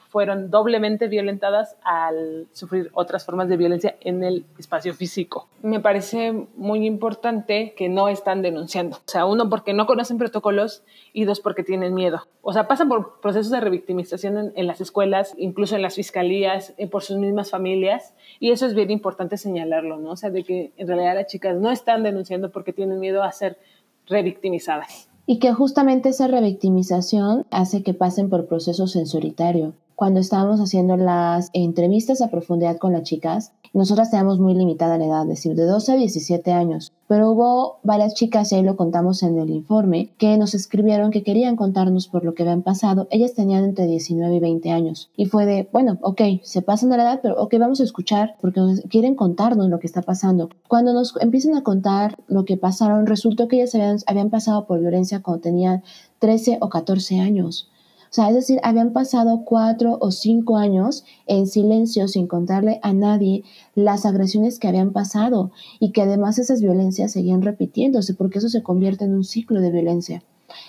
fueron 0.08 0.50
doblemente 0.50 1.06
violentadas 1.06 1.76
al 1.84 2.46
sufrir 2.52 2.90
otras 2.94 3.24
formas 3.24 3.48
de 3.48 3.56
violencia 3.56 3.96
en 4.00 4.24
el 4.24 4.46
espacio 4.58 4.94
físico. 4.94 5.48
Me 5.62 5.80
parece 5.80 6.46
muy 6.56 6.86
importante 6.86 7.74
que 7.76 7.88
no 7.88 8.08
están 8.08 8.40
denunciando. 8.40 8.96
O 8.96 9.10
sea, 9.10 9.26
uno 9.26 9.50
porque 9.50 9.74
no 9.74 9.86
conocen 9.86 10.16
protocolos 10.16 10.82
y 11.12 11.24
dos 11.24 11.40
porque 11.40 11.62
tienen 11.62 11.94
miedo. 11.94 12.22
O 12.40 12.52
sea, 12.54 12.66
pasan 12.66 12.88
por 12.88 13.20
procesos 13.20 13.50
de 13.50 13.60
revictimización 13.60 14.52
en, 14.54 14.66
las 14.66 14.80
escuelas, 14.80 15.34
incluso 15.36 15.76
en 15.76 15.82
las 15.82 15.96
fiscalías, 15.96 16.72
eh, 16.78 16.86
por 16.86 17.02
sus 17.02 17.18
mismas 17.18 17.50
familias. 17.50 18.14
Y 18.40 18.50
eso 18.50 18.64
es 18.64 18.74
bien 18.74 18.90
importante 18.90 19.36
señalarlo, 19.36 19.98
¿no? 19.98 20.12
O 20.12 20.16
sea, 20.16 20.30
de 20.30 20.42
que 20.42 20.72
en 20.78 20.88
realidad 20.88 21.16
las 21.16 21.26
chicas 21.26 21.56
no 21.56 21.70
están 21.70 22.02
denunciando 22.02 22.50
porque 22.50 22.72
tienen 22.72 22.98
miedo 22.98 23.22
a 23.22 23.32
ser 23.32 23.58
revictimizadas. 24.06 25.10
Y 25.26 25.38
que 25.38 25.52
justamente 25.52 26.08
esa 26.08 26.28
revictimización 26.28 27.44
hace 27.50 27.82
que 27.82 27.92
pasen 27.92 28.30
por 28.30 28.46
procesos 28.46 28.92
sensoritario 28.92 29.74
cuando 29.98 30.20
estábamos 30.20 30.60
haciendo 30.60 30.96
las 30.96 31.50
entrevistas 31.54 32.22
a 32.22 32.30
profundidad 32.30 32.76
con 32.76 32.92
las 32.92 33.02
chicas, 33.02 33.50
nosotras 33.74 34.12
teníamos 34.12 34.38
muy 34.38 34.54
limitada 34.54 34.96
la 34.96 35.06
edad, 35.06 35.22
es 35.22 35.28
decir, 35.28 35.56
de 35.56 35.64
12 35.64 35.90
a 35.90 35.96
17 35.96 36.52
años. 36.52 36.92
Pero 37.08 37.32
hubo 37.32 37.80
varias 37.82 38.14
chicas, 38.14 38.52
y 38.52 38.54
ahí 38.54 38.62
lo 38.62 38.76
contamos 38.76 39.24
en 39.24 39.36
el 39.36 39.50
informe, 39.50 40.10
que 40.16 40.38
nos 40.38 40.54
escribieron 40.54 41.10
que 41.10 41.24
querían 41.24 41.56
contarnos 41.56 42.06
por 42.06 42.24
lo 42.24 42.34
que 42.34 42.44
habían 42.44 42.62
pasado. 42.62 43.08
Ellas 43.10 43.34
tenían 43.34 43.64
entre 43.64 43.88
19 43.88 44.36
y 44.36 44.38
20 44.38 44.70
años. 44.70 45.10
Y 45.16 45.26
fue 45.26 45.46
de, 45.46 45.68
bueno, 45.72 45.98
ok, 46.02 46.22
se 46.44 46.62
pasan 46.62 46.90
de 46.90 46.98
la 46.98 47.02
edad, 47.02 47.20
pero 47.20 47.34
ok, 47.42 47.56
vamos 47.58 47.80
a 47.80 47.84
escuchar 47.84 48.36
porque 48.40 48.60
quieren 48.88 49.16
contarnos 49.16 49.68
lo 49.68 49.80
que 49.80 49.88
está 49.88 50.02
pasando. 50.02 50.48
Cuando 50.68 50.92
nos 50.92 51.16
empiezan 51.20 51.56
a 51.56 51.64
contar 51.64 52.14
lo 52.28 52.44
que 52.44 52.56
pasaron, 52.56 53.04
resultó 53.04 53.48
que 53.48 53.56
ellas 53.56 53.74
habían, 53.74 53.98
habían 54.06 54.30
pasado 54.30 54.64
por 54.64 54.78
violencia 54.78 55.22
cuando 55.22 55.40
tenían 55.40 55.82
13 56.20 56.58
o 56.60 56.68
14 56.68 57.18
años. 57.18 57.68
O 58.10 58.14
sea, 58.14 58.28
es 58.28 58.34
decir, 58.34 58.58
habían 58.62 58.92
pasado 58.92 59.44
cuatro 59.44 59.98
o 60.00 60.10
cinco 60.10 60.56
años 60.56 61.04
en 61.26 61.46
silencio 61.46 62.08
sin 62.08 62.26
contarle 62.26 62.80
a 62.82 62.92
nadie 62.94 63.44
las 63.74 64.06
agresiones 64.06 64.58
que 64.58 64.68
habían 64.68 64.92
pasado 64.92 65.50
y 65.78 65.92
que 65.92 66.02
además 66.02 66.38
esas 66.38 66.62
violencias 66.62 67.12
seguían 67.12 67.42
repitiéndose 67.42 68.14
porque 68.14 68.38
eso 68.38 68.48
se 68.48 68.62
convierte 68.62 69.04
en 69.04 69.14
un 69.14 69.24
ciclo 69.24 69.60
de 69.60 69.70
violencia. 69.70 70.22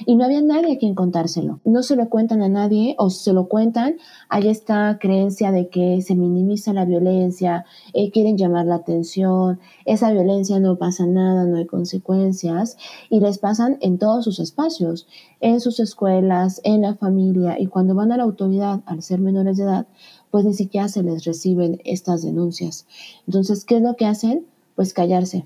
Y 0.05 0.15
no 0.15 0.25
había 0.25 0.41
nadie 0.41 0.73
a 0.73 0.77
quien 0.77 0.95
contárselo. 0.95 1.59
No 1.63 1.83
se 1.83 1.95
lo 1.95 2.09
cuentan 2.09 2.41
a 2.41 2.49
nadie 2.49 2.95
o 2.97 3.09
se 3.09 3.33
lo 3.33 3.47
cuentan, 3.47 3.95
hay 4.27 4.47
esta 4.47 4.97
creencia 4.99 5.51
de 5.51 5.69
que 5.69 6.01
se 6.01 6.15
minimiza 6.15 6.73
la 6.73 6.85
violencia, 6.85 7.65
eh, 7.93 8.11
quieren 8.11 8.37
llamar 8.37 8.65
la 8.65 8.75
atención, 8.75 9.59
esa 9.85 10.11
violencia 10.11 10.59
no 10.59 10.77
pasa 10.77 11.05
nada, 11.05 11.45
no 11.45 11.57
hay 11.57 11.65
consecuencias 11.65 12.77
y 13.09 13.19
les 13.19 13.37
pasan 13.37 13.77
en 13.81 13.97
todos 13.97 14.25
sus 14.25 14.39
espacios, 14.39 15.07
en 15.39 15.59
sus 15.59 15.79
escuelas, 15.79 16.61
en 16.63 16.81
la 16.81 16.95
familia 16.95 17.59
y 17.59 17.67
cuando 17.67 17.95
van 17.95 18.11
a 18.11 18.17
la 18.17 18.23
autoridad 18.23 18.81
al 18.85 19.01
ser 19.01 19.19
menores 19.19 19.57
de 19.57 19.63
edad, 19.63 19.87
pues 20.31 20.45
ni 20.45 20.53
siquiera 20.53 20.87
se 20.87 21.03
les 21.03 21.25
reciben 21.25 21.81
estas 21.85 22.23
denuncias. 22.23 22.85
Entonces, 23.27 23.65
¿qué 23.65 23.77
es 23.77 23.81
lo 23.81 23.95
que 23.95 24.05
hacen? 24.05 24.45
Pues 24.75 24.93
callarse 24.93 25.45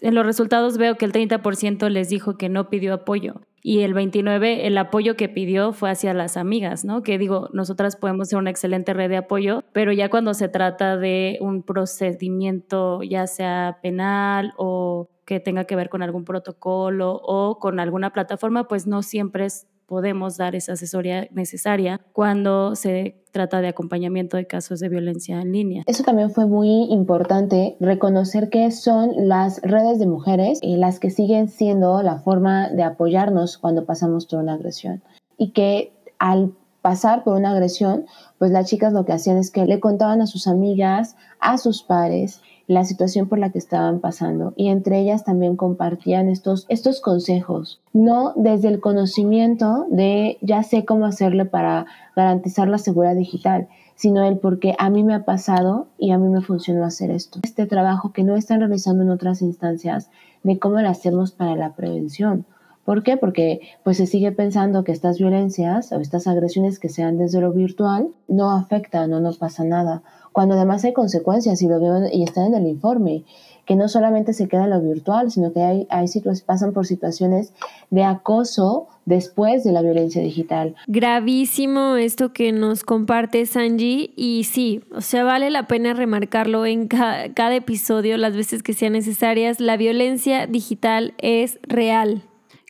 en 0.00 0.14
los 0.14 0.24
resultados 0.24 0.78
veo 0.78 0.96
que 0.96 1.04
el 1.04 1.12
30% 1.12 1.88
les 1.88 2.08
dijo 2.08 2.36
que 2.36 2.48
no 2.48 2.68
pidió 2.70 2.94
apoyo 2.94 3.40
y 3.62 3.80
el 3.80 3.94
29% 3.94 4.58
el 4.62 4.78
apoyo 4.78 5.16
que 5.16 5.28
pidió 5.28 5.72
fue 5.72 5.90
hacia 5.90 6.14
las 6.14 6.36
amigas, 6.36 6.84
¿no? 6.84 7.02
Que 7.02 7.18
digo, 7.18 7.48
nosotras 7.52 7.96
podemos 7.96 8.28
ser 8.28 8.38
una 8.38 8.50
excelente 8.50 8.94
red 8.94 9.08
de 9.08 9.16
apoyo, 9.16 9.64
pero 9.72 9.92
ya 9.92 10.08
cuando 10.10 10.34
se 10.34 10.48
trata 10.48 10.96
de 10.96 11.38
un 11.40 11.62
procedimiento 11.62 13.02
ya 13.02 13.26
sea 13.26 13.78
penal 13.82 14.52
o 14.56 15.08
que 15.24 15.40
tenga 15.40 15.64
que 15.64 15.76
ver 15.76 15.90
con 15.90 16.02
algún 16.02 16.24
protocolo 16.24 17.20
o 17.22 17.58
con 17.58 17.80
alguna 17.80 18.12
plataforma, 18.12 18.66
pues 18.66 18.86
no 18.86 19.02
siempre 19.02 19.46
es 19.46 19.66
podemos 19.88 20.36
dar 20.36 20.54
esa 20.54 20.74
asesoría 20.74 21.28
necesaria 21.32 22.00
cuando 22.12 22.76
se 22.76 23.16
trata 23.32 23.62
de 23.62 23.68
acompañamiento 23.68 24.36
de 24.36 24.46
casos 24.46 24.80
de 24.80 24.90
violencia 24.90 25.40
en 25.40 25.50
línea. 25.50 25.82
Eso 25.86 26.04
también 26.04 26.30
fue 26.30 26.46
muy 26.46 26.84
importante, 26.90 27.76
reconocer 27.80 28.50
que 28.50 28.70
son 28.70 29.12
las 29.16 29.60
redes 29.62 29.98
de 29.98 30.06
mujeres 30.06 30.58
y 30.60 30.76
las 30.76 31.00
que 31.00 31.10
siguen 31.10 31.48
siendo 31.48 32.02
la 32.02 32.18
forma 32.18 32.68
de 32.68 32.82
apoyarnos 32.82 33.56
cuando 33.56 33.86
pasamos 33.86 34.26
por 34.26 34.40
una 34.40 34.54
agresión. 34.54 35.02
Y 35.38 35.52
que 35.52 35.92
al 36.18 36.52
pasar 36.82 37.24
por 37.24 37.36
una 37.36 37.52
agresión, 37.52 38.04
pues 38.38 38.50
las 38.50 38.66
chicas 38.66 38.92
lo 38.92 39.06
que 39.06 39.12
hacían 39.12 39.38
es 39.38 39.50
que 39.50 39.64
le 39.64 39.80
contaban 39.80 40.20
a 40.20 40.26
sus 40.26 40.46
amigas, 40.46 41.16
a 41.40 41.56
sus 41.56 41.82
pares, 41.82 42.42
la 42.68 42.84
situación 42.84 43.28
por 43.28 43.38
la 43.38 43.50
que 43.50 43.58
estaban 43.58 43.98
pasando 43.98 44.52
y 44.54 44.68
entre 44.68 45.00
ellas 45.00 45.24
también 45.24 45.56
compartían 45.56 46.28
estos, 46.28 46.66
estos 46.68 47.00
consejos, 47.00 47.80
no 47.94 48.34
desde 48.36 48.68
el 48.68 48.80
conocimiento 48.80 49.86
de 49.90 50.36
ya 50.42 50.62
sé 50.62 50.84
cómo 50.84 51.06
hacerle 51.06 51.46
para 51.46 51.86
garantizar 52.14 52.68
la 52.68 52.76
seguridad 52.76 53.16
digital, 53.16 53.68
sino 53.94 54.22
el 54.22 54.38
porque 54.38 54.74
a 54.78 54.90
mí 54.90 55.02
me 55.02 55.14
ha 55.14 55.24
pasado 55.24 55.88
y 55.98 56.10
a 56.10 56.18
mí 56.18 56.28
me 56.28 56.42
funcionó 56.42 56.84
hacer 56.84 57.10
esto. 57.10 57.40
Este 57.42 57.66
trabajo 57.66 58.12
que 58.12 58.22
no 58.22 58.36
están 58.36 58.60
realizando 58.60 59.02
en 59.02 59.10
otras 59.10 59.40
instancias 59.40 60.10
de 60.42 60.58
cómo 60.58 60.78
lo 60.80 60.88
hacemos 60.90 61.32
para 61.32 61.56
la 61.56 61.74
prevención. 61.74 62.44
¿Por 62.88 63.02
qué? 63.02 63.18
Porque 63.18 63.60
pues 63.84 63.98
se 63.98 64.06
sigue 64.06 64.32
pensando 64.32 64.82
que 64.82 64.92
estas 64.92 65.18
violencias 65.18 65.92
o 65.92 66.00
estas 66.00 66.26
agresiones 66.26 66.78
que 66.78 66.88
sean 66.88 67.18
desde 67.18 67.38
lo 67.42 67.52
virtual 67.52 68.08
no 68.28 68.50
afectan 68.50 69.12
o 69.12 69.20
no 69.20 69.34
pasa 69.34 69.62
nada 69.62 70.02
cuando 70.32 70.54
además 70.54 70.84
hay 70.84 70.94
consecuencias 70.94 71.60
y 71.62 71.68
lo 71.68 71.80
veo 71.80 72.08
y 72.12 72.22
están 72.22 72.46
en 72.46 72.54
el 72.54 72.66
informe, 72.66 73.24
que 73.66 73.76
no 73.76 73.88
solamente 73.88 74.32
se 74.32 74.48
queda 74.48 74.64
en 74.64 74.70
lo 74.70 74.80
virtual, 74.80 75.30
sino 75.30 75.52
que 75.52 75.60
hay, 75.60 75.86
hay 75.90 76.06
pasan 76.46 76.72
por 76.72 76.86
situaciones 76.86 77.52
de 77.90 78.04
acoso 78.04 78.86
después 79.04 79.64
de 79.64 79.72
la 79.72 79.82
violencia 79.82 80.22
digital. 80.22 80.76
Gravísimo 80.86 81.96
esto 81.96 82.32
que 82.32 82.52
nos 82.52 82.84
comparte 82.84 83.44
Sanji 83.46 84.14
y 84.16 84.44
sí, 84.44 84.80
o 84.94 85.00
sea, 85.00 85.24
vale 85.24 85.50
la 85.50 85.66
pena 85.66 85.92
remarcarlo 85.92 86.64
en 86.64 86.86
cada 86.86 87.54
episodio 87.54 88.16
las 88.16 88.36
veces 88.36 88.62
que 88.62 88.72
sean 88.72 88.92
necesarias, 88.92 89.58
la 89.60 89.76
violencia 89.76 90.46
digital 90.46 91.14
es 91.18 91.58
real. 91.64 92.22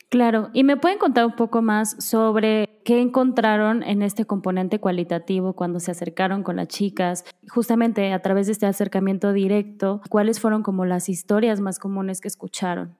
Claro, 0.09 0.49
y 0.53 0.63
me 0.63 0.75
pueden 0.75 0.97
contar 0.97 1.25
un 1.27 1.35
poco 1.35 1.61
más 1.61 1.95
sobre 1.99 2.81
qué 2.83 2.99
encontraron 2.99 3.83
en 3.83 4.01
este 4.01 4.25
componente 4.25 4.79
cualitativo 4.79 5.53
cuando 5.53 5.79
se 5.79 5.91
acercaron 5.91 6.41
con 6.41 6.55
las 6.55 6.67
chicas, 6.67 7.25
justamente 7.47 8.11
a 8.11 8.19
través 8.19 8.47
de 8.47 8.53
este 8.53 8.65
acercamiento 8.65 9.33
directo, 9.33 10.01
cuáles 10.09 10.39
fueron 10.39 10.63
como 10.63 10.85
las 10.85 11.09
historias 11.09 11.59
más 11.59 11.77
comunes 11.77 12.21
que 12.21 12.27
escucharon. 12.27 12.97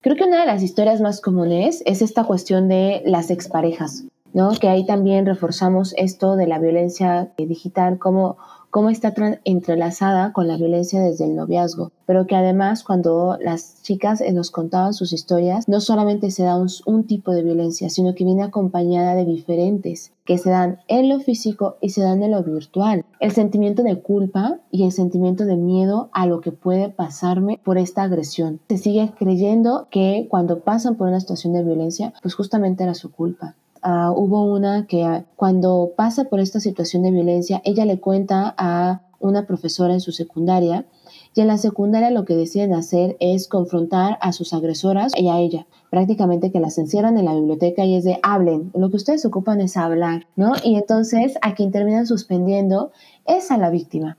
Creo 0.00 0.16
que 0.16 0.24
una 0.24 0.40
de 0.40 0.46
las 0.46 0.64
historias 0.64 1.00
más 1.00 1.20
comunes 1.20 1.80
es 1.86 2.02
esta 2.02 2.24
cuestión 2.24 2.66
de 2.66 3.02
las 3.06 3.30
exparejas, 3.30 4.04
¿no? 4.32 4.50
Que 4.50 4.68
ahí 4.68 4.84
también 4.84 5.26
reforzamos 5.26 5.94
esto 5.96 6.34
de 6.34 6.48
la 6.48 6.58
violencia 6.58 7.30
digital 7.36 8.00
como 8.00 8.36
cómo 8.72 8.88
está 8.88 9.12
entrelazada 9.44 10.32
con 10.32 10.48
la 10.48 10.56
violencia 10.56 11.02
desde 11.02 11.26
el 11.26 11.36
noviazgo, 11.36 11.92
pero 12.06 12.26
que 12.26 12.36
además 12.36 12.82
cuando 12.82 13.36
las 13.38 13.82
chicas 13.82 14.22
eh, 14.22 14.32
nos 14.32 14.50
contaban 14.50 14.94
sus 14.94 15.12
historias, 15.12 15.68
no 15.68 15.78
solamente 15.82 16.30
se 16.30 16.44
da 16.44 16.56
un, 16.56 17.04
tipo 17.04 17.32
de 17.32 17.42
violencia, 17.42 17.90
sino 17.90 18.14
que 18.14 18.24
viene 18.24 18.42
acompañada 18.42 19.14
de 19.14 19.26
diferentes 19.26 20.12
que 20.24 20.38
se 20.38 20.48
dan 20.48 20.78
en 20.88 21.10
lo 21.10 21.20
físico 21.20 21.76
y 21.82 21.90
se 21.90 22.00
dan 22.00 22.22
en 22.22 22.30
lo 22.30 22.42
virtual. 22.42 23.04
El 23.20 23.32
sentimiento 23.32 23.82
de 23.82 24.00
culpa 24.00 24.60
y 24.70 24.84
el 24.84 24.92
sentimiento 24.92 25.44
de 25.44 25.56
miedo 25.56 26.08
a 26.14 26.26
lo 26.26 26.40
que 26.40 26.52
puede 26.52 26.88
pasarme 26.88 27.60
por 27.62 27.76
esta 27.76 28.04
agresión. 28.04 28.60
Se 28.70 28.78
sigue 28.78 29.12
creyendo 29.18 29.86
que 29.90 30.28
cuando 30.30 30.60
pasan 30.60 30.96
por 30.96 31.08
una 31.08 31.20
situación 31.20 31.52
de 31.52 31.62
violencia, 31.62 32.14
pues 32.22 32.34
justamente 32.34 32.84
era 32.84 32.94
su 32.94 33.12
culpa. 33.12 33.54
Ah, 33.82 34.12
hubo 34.14 34.44
una 34.44 34.86
que 34.86 35.02
ah, 35.02 35.24
cuando 35.34 35.92
pasa 35.96 36.24
por 36.24 36.38
esta 36.38 36.60
situación 36.60 37.02
de 37.02 37.10
violencia, 37.10 37.60
ella 37.64 37.84
le 37.84 37.98
cuenta 37.98 38.54
a 38.56 39.02
una 39.18 39.46
profesora 39.46 39.92
en 39.92 40.00
su 40.00 40.12
secundaria 40.12 40.86
y 41.34 41.40
en 41.40 41.48
la 41.48 41.58
secundaria 41.58 42.10
lo 42.10 42.24
que 42.24 42.36
deciden 42.36 42.74
hacer 42.74 43.16
es 43.18 43.48
confrontar 43.48 44.18
a 44.20 44.32
sus 44.32 44.52
agresoras 44.52 45.12
y 45.16 45.28
a 45.28 45.38
ella. 45.38 45.66
Prácticamente 45.90 46.52
que 46.52 46.60
las 46.60 46.78
encierran 46.78 47.18
en 47.18 47.24
la 47.24 47.34
biblioteca 47.34 47.84
y 47.84 47.96
es 47.96 48.04
de 48.04 48.18
hablen. 48.22 48.70
Lo 48.74 48.90
que 48.90 48.96
ustedes 48.96 49.24
ocupan 49.24 49.60
es 49.60 49.76
hablar, 49.76 50.26
¿no? 50.36 50.52
Y 50.62 50.76
entonces 50.76 51.38
a 51.42 51.54
quien 51.54 51.72
terminan 51.72 52.06
suspendiendo 52.06 52.92
es 53.26 53.50
a 53.50 53.58
la 53.58 53.70
víctima 53.70 54.16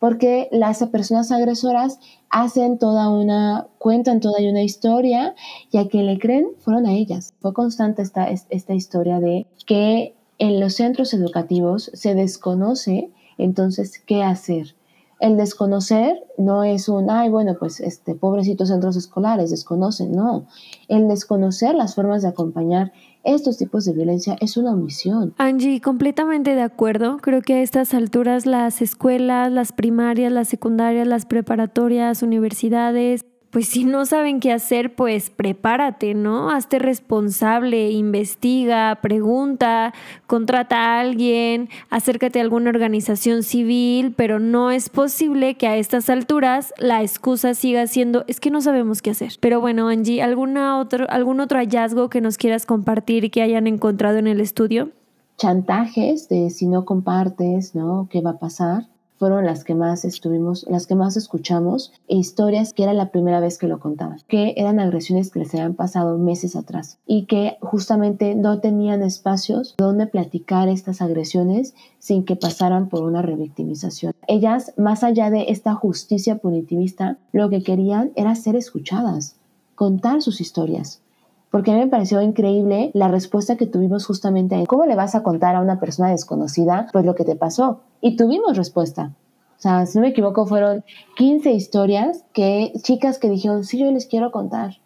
porque 0.00 0.48
las 0.50 0.82
personas 0.86 1.30
agresoras 1.30 2.00
hacen 2.30 2.78
toda 2.78 3.10
una, 3.10 3.68
cuentan 3.78 4.18
toda 4.18 4.40
una 4.40 4.62
historia 4.62 5.36
y 5.70 5.78
a 5.78 5.86
quien 5.86 6.06
le 6.06 6.18
creen 6.18 6.48
fueron 6.58 6.86
a 6.86 6.94
ellas. 6.94 7.34
Fue 7.40 7.52
constante 7.52 8.02
esta, 8.02 8.28
esta 8.28 8.74
historia 8.74 9.20
de 9.20 9.46
que 9.66 10.14
en 10.38 10.58
los 10.58 10.74
centros 10.74 11.12
educativos 11.12 11.90
se 11.94 12.14
desconoce 12.14 13.10
entonces 13.36 14.00
qué 14.00 14.22
hacer. 14.24 14.74
El 15.20 15.36
desconocer 15.36 16.24
no 16.38 16.64
es 16.64 16.88
un, 16.88 17.10
ay, 17.10 17.28
bueno, 17.28 17.56
pues 17.58 17.78
este, 17.80 18.14
pobrecitos 18.14 18.68
centros 18.68 18.96
escolares 18.96 19.50
desconocen, 19.50 20.12
no. 20.12 20.46
El 20.88 21.08
desconocer 21.08 21.74
las 21.74 21.94
formas 21.94 22.22
de 22.22 22.28
acompañar 22.28 22.92
estos 23.24 23.58
tipos 23.58 23.84
de 23.84 23.92
violencia 23.92 24.36
es 24.40 24.56
una 24.56 24.72
omisión. 24.72 25.34
Angie, 25.38 25.80
completamente 25.80 26.54
de 26.54 26.62
acuerdo. 26.62 27.18
Creo 27.18 27.42
que 27.42 27.54
a 27.54 27.62
estas 27.62 27.94
alturas 27.94 28.46
las 28.46 28.82
escuelas, 28.82 29.52
las 29.52 29.72
primarias, 29.72 30.32
las 30.32 30.48
secundarias, 30.48 31.06
las 31.06 31.26
preparatorias, 31.26 32.22
universidades, 32.22 33.24
pues 33.50 33.66
si 33.68 33.84
no 33.84 34.06
saben 34.06 34.38
qué 34.38 34.52
hacer, 34.52 34.94
pues 34.94 35.28
prepárate, 35.28 36.14
¿no? 36.14 36.50
Hazte 36.50 36.78
responsable, 36.78 37.90
investiga, 37.90 38.98
pregunta, 39.02 39.92
contrata 40.28 40.76
a 40.76 41.00
alguien, 41.00 41.68
acércate 41.90 42.38
a 42.38 42.42
alguna 42.42 42.70
organización 42.70 43.42
civil, 43.42 44.14
pero 44.16 44.38
no 44.38 44.70
es 44.70 44.88
posible 44.88 45.56
que 45.56 45.66
a 45.66 45.76
estas 45.76 46.08
alturas 46.10 46.72
la 46.78 47.02
excusa 47.02 47.54
siga 47.54 47.88
siendo 47.88 48.24
es 48.28 48.38
que 48.38 48.50
no 48.50 48.60
sabemos 48.60 49.02
qué 49.02 49.10
hacer. 49.10 49.32
Pero 49.40 49.60
bueno, 49.60 49.88
Angie, 49.88 50.22
¿alguna 50.22 50.78
otro, 50.78 51.06
¿algún 51.10 51.40
otro 51.40 51.58
hallazgo 51.58 52.08
que 52.08 52.20
nos 52.20 52.38
quieras 52.38 52.66
compartir 52.66 53.32
que 53.32 53.42
hayan 53.42 53.66
encontrado 53.66 54.18
en 54.18 54.28
el 54.28 54.40
estudio? 54.40 54.90
Chantajes 55.38 56.28
de 56.28 56.50
si 56.50 56.66
no 56.66 56.84
compartes, 56.84 57.74
¿no? 57.74 58.08
¿Qué 58.10 58.20
va 58.20 58.30
a 58.30 58.38
pasar? 58.38 58.86
Fueron 59.20 59.44
las 59.44 59.64
que 59.64 59.74
más 59.74 60.06
estuvimos, 60.06 60.64
las 60.66 60.86
que 60.86 60.94
más 60.94 61.14
escuchamos, 61.14 61.92
e 62.08 62.16
historias 62.16 62.72
que 62.72 62.84
era 62.84 62.94
la 62.94 63.10
primera 63.10 63.38
vez 63.38 63.58
que 63.58 63.68
lo 63.68 63.78
contaban, 63.78 64.18
que 64.26 64.54
eran 64.56 64.80
agresiones 64.80 65.30
que 65.30 65.40
les 65.40 65.54
habían 65.54 65.74
pasado 65.74 66.16
meses 66.16 66.56
atrás 66.56 66.98
y 67.06 67.26
que 67.26 67.58
justamente 67.60 68.34
no 68.34 68.60
tenían 68.60 69.02
espacios 69.02 69.74
donde 69.76 70.06
platicar 70.06 70.70
estas 70.70 71.02
agresiones 71.02 71.74
sin 71.98 72.24
que 72.24 72.34
pasaran 72.34 72.88
por 72.88 73.02
una 73.02 73.20
revictimización. 73.20 74.14
Ellas, 74.26 74.72
más 74.78 75.04
allá 75.04 75.28
de 75.28 75.50
esta 75.50 75.74
justicia 75.74 76.38
punitivista, 76.38 77.18
lo 77.32 77.50
que 77.50 77.62
querían 77.62 78.12
era 78.16 78.34
ser 78.34 78.56
escuchadas, 78.56 79.36
contar 79.74 80.22
sus 80.22 80.40
historias 80.40 81.02
porque 81.50 81.72
a 81.72 81.74
mí 81.74 81.80
me 81.80 81.88
pareció 81.88 82.22
increíble 82.22 82.90
la 82.94 83.08
respuesta 83.08 83.56
que 83.56 83.66
tuvimos 83.66 84.06
justamente 84.06 84.64
cómo 84.66 84.86
le 84.86 84.94
vas 84.94 85.14
a 85.14 85.22
contar 85.22 85.56
a 85.56 85.60
una 85.60 85.80
persona 85.80 86.10
desconocida 86.10 86.88
pues 86.92 87.04
lo 87.04 87.14
que 87.14 87.24
te 87.24 87.36
pasó. 87.36 87.80
Y 88.00 88.16
tuvimos 88.16 88.56
respuesta. 88.56 89.12
O 89.58 89.62
sea, 89.62 89.84
si 89.84 89.98
no 89.98 90.02
me 90.02 90.08
equivoco, 90.08 90.46
fueron 90.46 90.84
15 91.16 91.52
historias 91.52 92.24
que 92.32 92.72
chicas 92.82 93.18
que 93.18 93.28
dijeron, 93.28 93.64
sí, 93.64 93.78
yo 93.78 93.90
les 93.90 94.06
quiero 94.06 94.30
contar. 94.30 94.78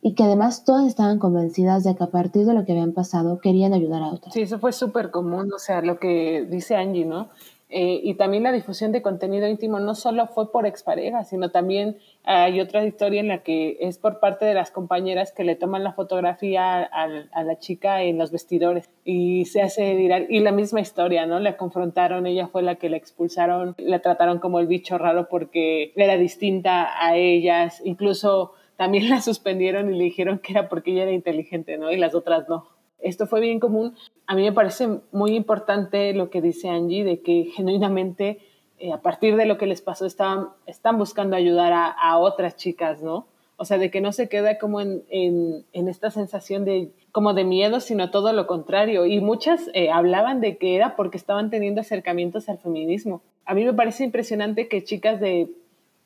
Y 0.00 0.14
que 0.14 0.22
además 0.22 0.64
todas 0.64 0.86
estaban 0.86 1.18
convencidas 1.18 1.82
de 1.82 1.96
que 1.96 2.04
a 2.04 2.08
partir 2.08 2.44
de 2.44 2.54
lo 2.54 2.64
que 2.64 2.72
habían 2.72 2.92
pasado 2.92 3.40
querían 3.40 3.72
ayudar 3.72 4.02
a 4.02 4.08
otras. 4.08 4.34
Sí, 4.34 4.42
eso 4.42 4.58
fue 4.58 4.72
súper 4.72 5.10
común, 5.10 5.52
o 5.52 5.58
sea, 5.58 5.80
lo 5.80 5.98
que 5.98 6.46
dice 6.48 6.76
Angie, 6.76 7.04
¿no? 7.04 7.30
Eh, 7.74 8.00
y 8.04 8.14
también 8.16 8.42
la 8.42 8.52
difusión 8.52 8.92
de 8.92 9.00
contenido 9.00 9.48
íntimo 9.48 9.80
no 9.80 9.94
solo 9.94 10.26
fue 10.26 10.52
por 10.52 10.66
expareja, 10.66 11.24
sino 11.24 11.50
también 11.50 11.96
hay 12.22 12.60
otra 12.60 12.84
historia 12.84 13.20
en 13.20 13.28
la 13.28 13.42
que 13.42 13.78
es 13.80 13.96
por 13.96 14.20
parte 14.20 14.44
de 14.44 14.52
las 14.52 14.70
compañeras 14.70 15.32
que 15.32 15.42
le 15.42 15.56
toman 15.56 15.82
la 15.82 15.94
fotografía 15.94 16.82
a, 16.82 17.08
la 17.42 17.58
chica 17.58 18.02
en 18.02 18.18
los 18.18 18.30
vestidores 18.30 18.90
y 19.06 19.46
se 19.46 19.62
hace 19.62 19.94
viral. 19.94 20.26
Y 20.28 20.40
la 20.40 20.52
misma 20.52 20.82
historia, 20.82 21.24
¿no? 21.24 21.40
La 21.40 21.56
confrontaron, 21.56 22.26
ella 22.26 22.46
fue 22.46 22.60
la 22.62 22.74
que 22.74 22.90
la 22.90 22.98
expulsaron, 22.98 23.74
la 23.78 24.00
trataron 24.00 24.38
como 24.38 24.60
el 24.60 24.66
bicho 24.66 24.98
raro 24.98 25.28
porque 25.30 25.94
era 25.96 26.18
distinta 26.18 26.90
a 27.02 27.16
ellas, 27.16 27.80
incluso 27.86 28.52
también 28.76 29.08
la 29.08 29.22
suspendieron 29.22 29.94
y 29.94 29.96
le 29.96 30.04
dijeron 30.04 30.40
que 30.40 30.52
era 30.52 30.68
porque 30.68 30.90
ella 30.90 31.04
era 31.04 31.12
inteligente, 31.12 31.78
¿no? 31.78 31.90
Y 31.90 31.96
las 31.96 32.14
otras 32.14 32.50
no. 32.50 32.66
Esto 32.98 33.26
fue 33.26 33.40
bien 33.40 33.60
común 33.60 33.94
a 34.32 34.34
mí 34.34 34.44
me 34.44 34.52
parece 34.52 34.88
muy 35.12 35.36
importante 35.36 36.14
lo 36.14 36.30
que 36.30 36.40
dice 36.40 36.70
Angie, 36.70 37.04
de 37.04 37.20
que 37.20 37.52
genuinamente 37.54 38.38
eh, 38.78 38.90
a 38.90 39.02
partir 39.02 39.36
de 39.36 39.44
lo 39.44 39.58
que 39.58 39.66
les 39.66 39.82
pasó 39.82 40.06
están, 40.06 40.48
están 40.64 40.96
buscando 40.96 41.36
ayudar 41.36 41.74
a, 41.74 42.16
otras 42.16 42.56
chicas, 42.56 43.02
¿no? 43.02 43.26
O 43.58 43.66
sea, 43.66 43.76
de 43.76 43.90
que 43.90 44.00
no 44.00 44.10
se 44.10 44.30
queda 44.30 44.56
como 44.58 44.80
en, 44.80 45.04
en, 45.10 45.86
esta 45.86 46.10
sensación 46.10 46.64
de 46.64 46.92
como 47.12 47.34
de 47.34 47.44
miedo, 47.44 47.78
sino 47.80 48.10
todo 48.10 48.32
lo 48.32 48.46
contrario. 48.46 49.04
Y 49.04 49.20
muchas 49.20 49.68
eh, 49.74 49.90
hablaban 49.90 50.40
de 50.40 50.56
que 50.56 50.76
era 50.76 50.96
porque 50.96 51.18
estaban 51.18 51.50
teniendo 51.50 51.82
acercamientos 51.82 52.48
al 52.48 52.56
feminismo. 52.56 53.20
A 53.44 53.52
mí 53.52 53.66
me 53.66 53.74
parece 53.74 54.02
impresionante 54.02 54.66
que 54.66 54.82
chicas 54.82 55.20
de 55.20 55.50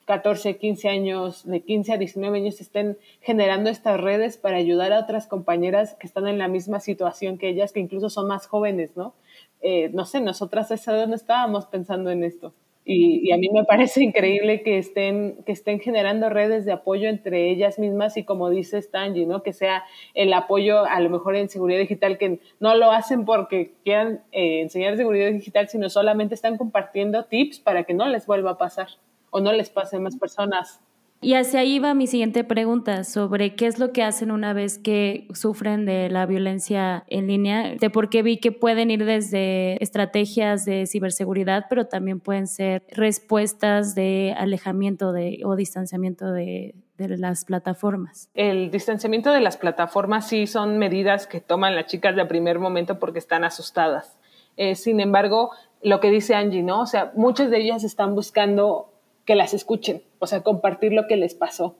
14, 0.06 0.56
15 0.56 0.88
años, 0.88 1.44
de 1.44 1.60
15 1.62 1.92
a 1.92 1.98
19 1.98 2.38
años, 2.38 2.60
estén 2.60 2.96
generando 3.20 3.70
estas 3.70 4.00
redes 4.00 4.38
para 4.38 4.56
ayudar 4.56 4.92
a 4.92 5.00
otras 5.00 5.26
compañeras 5.26 5.94
que 5.94 6.06
están 6.06 6.28
en 6.28 6.38
la 6.38 6.46
misma 6.46 6.78
situación 6.78 7.38
que 7.38 7.48
ellas, 7.48 7.72
que 7.72 7.80
incluso 7.80 8.08
son 8.08 8.28
más 8.28 8.46
jóvenes, 8.46 8.96
¿no? 8.96 9.14
Eh, 9.62 9.90
no 9.92 10.06
sé, 10.06 10.20
nosotras 10.20 10.70
a 10.70 10.74
esa 10.74 11.06
no 11.06 11.14
estábamos 11.14 11.66
pensando 11.66 12.10
en 12.10 12.22
esto. 12.22 12.54
Y, 12.88 13.32
a 13.32 13.36
mí 13.36 13.48
me 13.52 13.64
parece 13.64 14.00
increíble 14.04 14.62
que 14.62 14.78
estén, 14.78 15.38
que 15.44 15.50
estén 15.50 15.80
generando 15.80 16.28
redes 16.28 16.64
de 16.64 16.70
apoyo 16.70 17.08
entre 17.08 17.50
ellas 17.50 17.80
mismas 17.80 18.16
y 18.16 18.22
como 18.22 18.48
dice 18.48 18.80
Stanji, 18.80 19.26
¿no? 19.26 19.42
Que 19.42 19.52
sea 19.52 19.82
el 20.14 20.32
apoyo 20.32 20.84
a 20.84 21.00
lo 21.00 21.10
mejor 21.10 21.34
en 21.34 21.48
seguridad 21.48 21.80
digital, 21.80 22.16
que 22.16 22.38
no 22.60 22.76
lo 22.76 22.92
hacen 22.92 23.24
porque 23.24 23.72
quieran 23.82 24.22
eh, 24.30 24.60
enseñar 24.60 24.96
seguridad 24.96 25.32
digital, 25.32 25.68
sino 25.68 25.90
solamente 25.90 26.36
están 26.36 26.58
compartiendo 26.58 27.24
tips 27.24 27.58
para 27.58 27.82
que 27.82 27.92
no 27.92 28.06
les 28.06 28.24
vuelva 28.24 28.52
a 28.52 28.58
pasar 28.58 28.86
o 29.36 29.40
no 29.40 29.52
les 29.52 29.68
pase 29.68 29.96
a 29.96 30.00
más 30.00 30.16
personas. 30.16 30.80
Y 31.20 31.34
hacia 31.34 31.60
ahí 31.60 31.78
va 31.78 31.94
mi 31.94 32.06
siguiente 32.06 32.44
pregunta 32.44 33.02
sobre 33.04 33.54
qué 33.54 33.66
es 33.66 33.78
lo 33.78 33.92
que 33.92 34.02
hacen 34.02 34.30
una 34.30 34.52
vez 34.52 34.78
que 34.78 35.26
sufren 35.32 35.86
de 35.86 36.10
la 36.10 36.26
violencia 36.26 37.04
en 37.08 37.26
línea, 37.26 37.74
de 37.74 37.90
porque 37.90 38.22
vi 38.22 38.38
que 38.38 38.52
pueden 38.52 38.90
ir 38.90 39.04
desde 39.04 39.82
estrategias 39.82 40.64
de 40.64 40.86
ciberseguridad, 40.86 41.66
pero 41.68 41.86
también 41.86 42.20
pueden 42.20 42.46
ser 42.46 42.82
respuestas 42.90 43.94
de 43.94 44.34
alejamiento 44.36 45.12
de, 45.12 45.40
o 45.44 45.56
distanciamiento 45.56 46.32
de, 46.32 46.74
de 46.98 47.16
las 47.16 47.44
plataformas. 47.44 48.28
El 48.34 48.70
distanciamiento 48.70 49.32
de 49.32 49.40
las 49.40 49.56
plataformas 49.56 50.28
sí 50.28 50.46
son 50.46 50.78
medidas 50.78 51.26
que 51.26 51.40
toman 51.40 51.74
las 51.74 51.86
chicas 51.86 52.14
de 52.14 52.24
primer 52.26 52.58
momento 52.58 52.98
porque 52.98 53.18
están 53.18 53.42
asustadas. 53.44 54.18
Eh, 54.56 54.74
sin 54.74 55.00
embargo, 55.00 55.50
lo 55.82 56.00
que 56.00 56.10
dice 56.10 56.34
Angie, 56.34 56.62
¿no? 56.62 56.82
O 56.82 56.86
sea, 56.86 57.12
muchas 57.14 57.50
de 57.50 57.58
ellas 57.58 57.84
están 57.84 58.14
buscando 58.14 58.92
que 59.26 59.34
las 59.34 59.52
escuchen, 59.52 60.02
o 60.18 60.26
sea, 60.26 60.42
compartir 60.42 60.92
lo 60.92 61.06
que 61.06 61.16
les 61.16 61.34
pasó. 61.34 61.76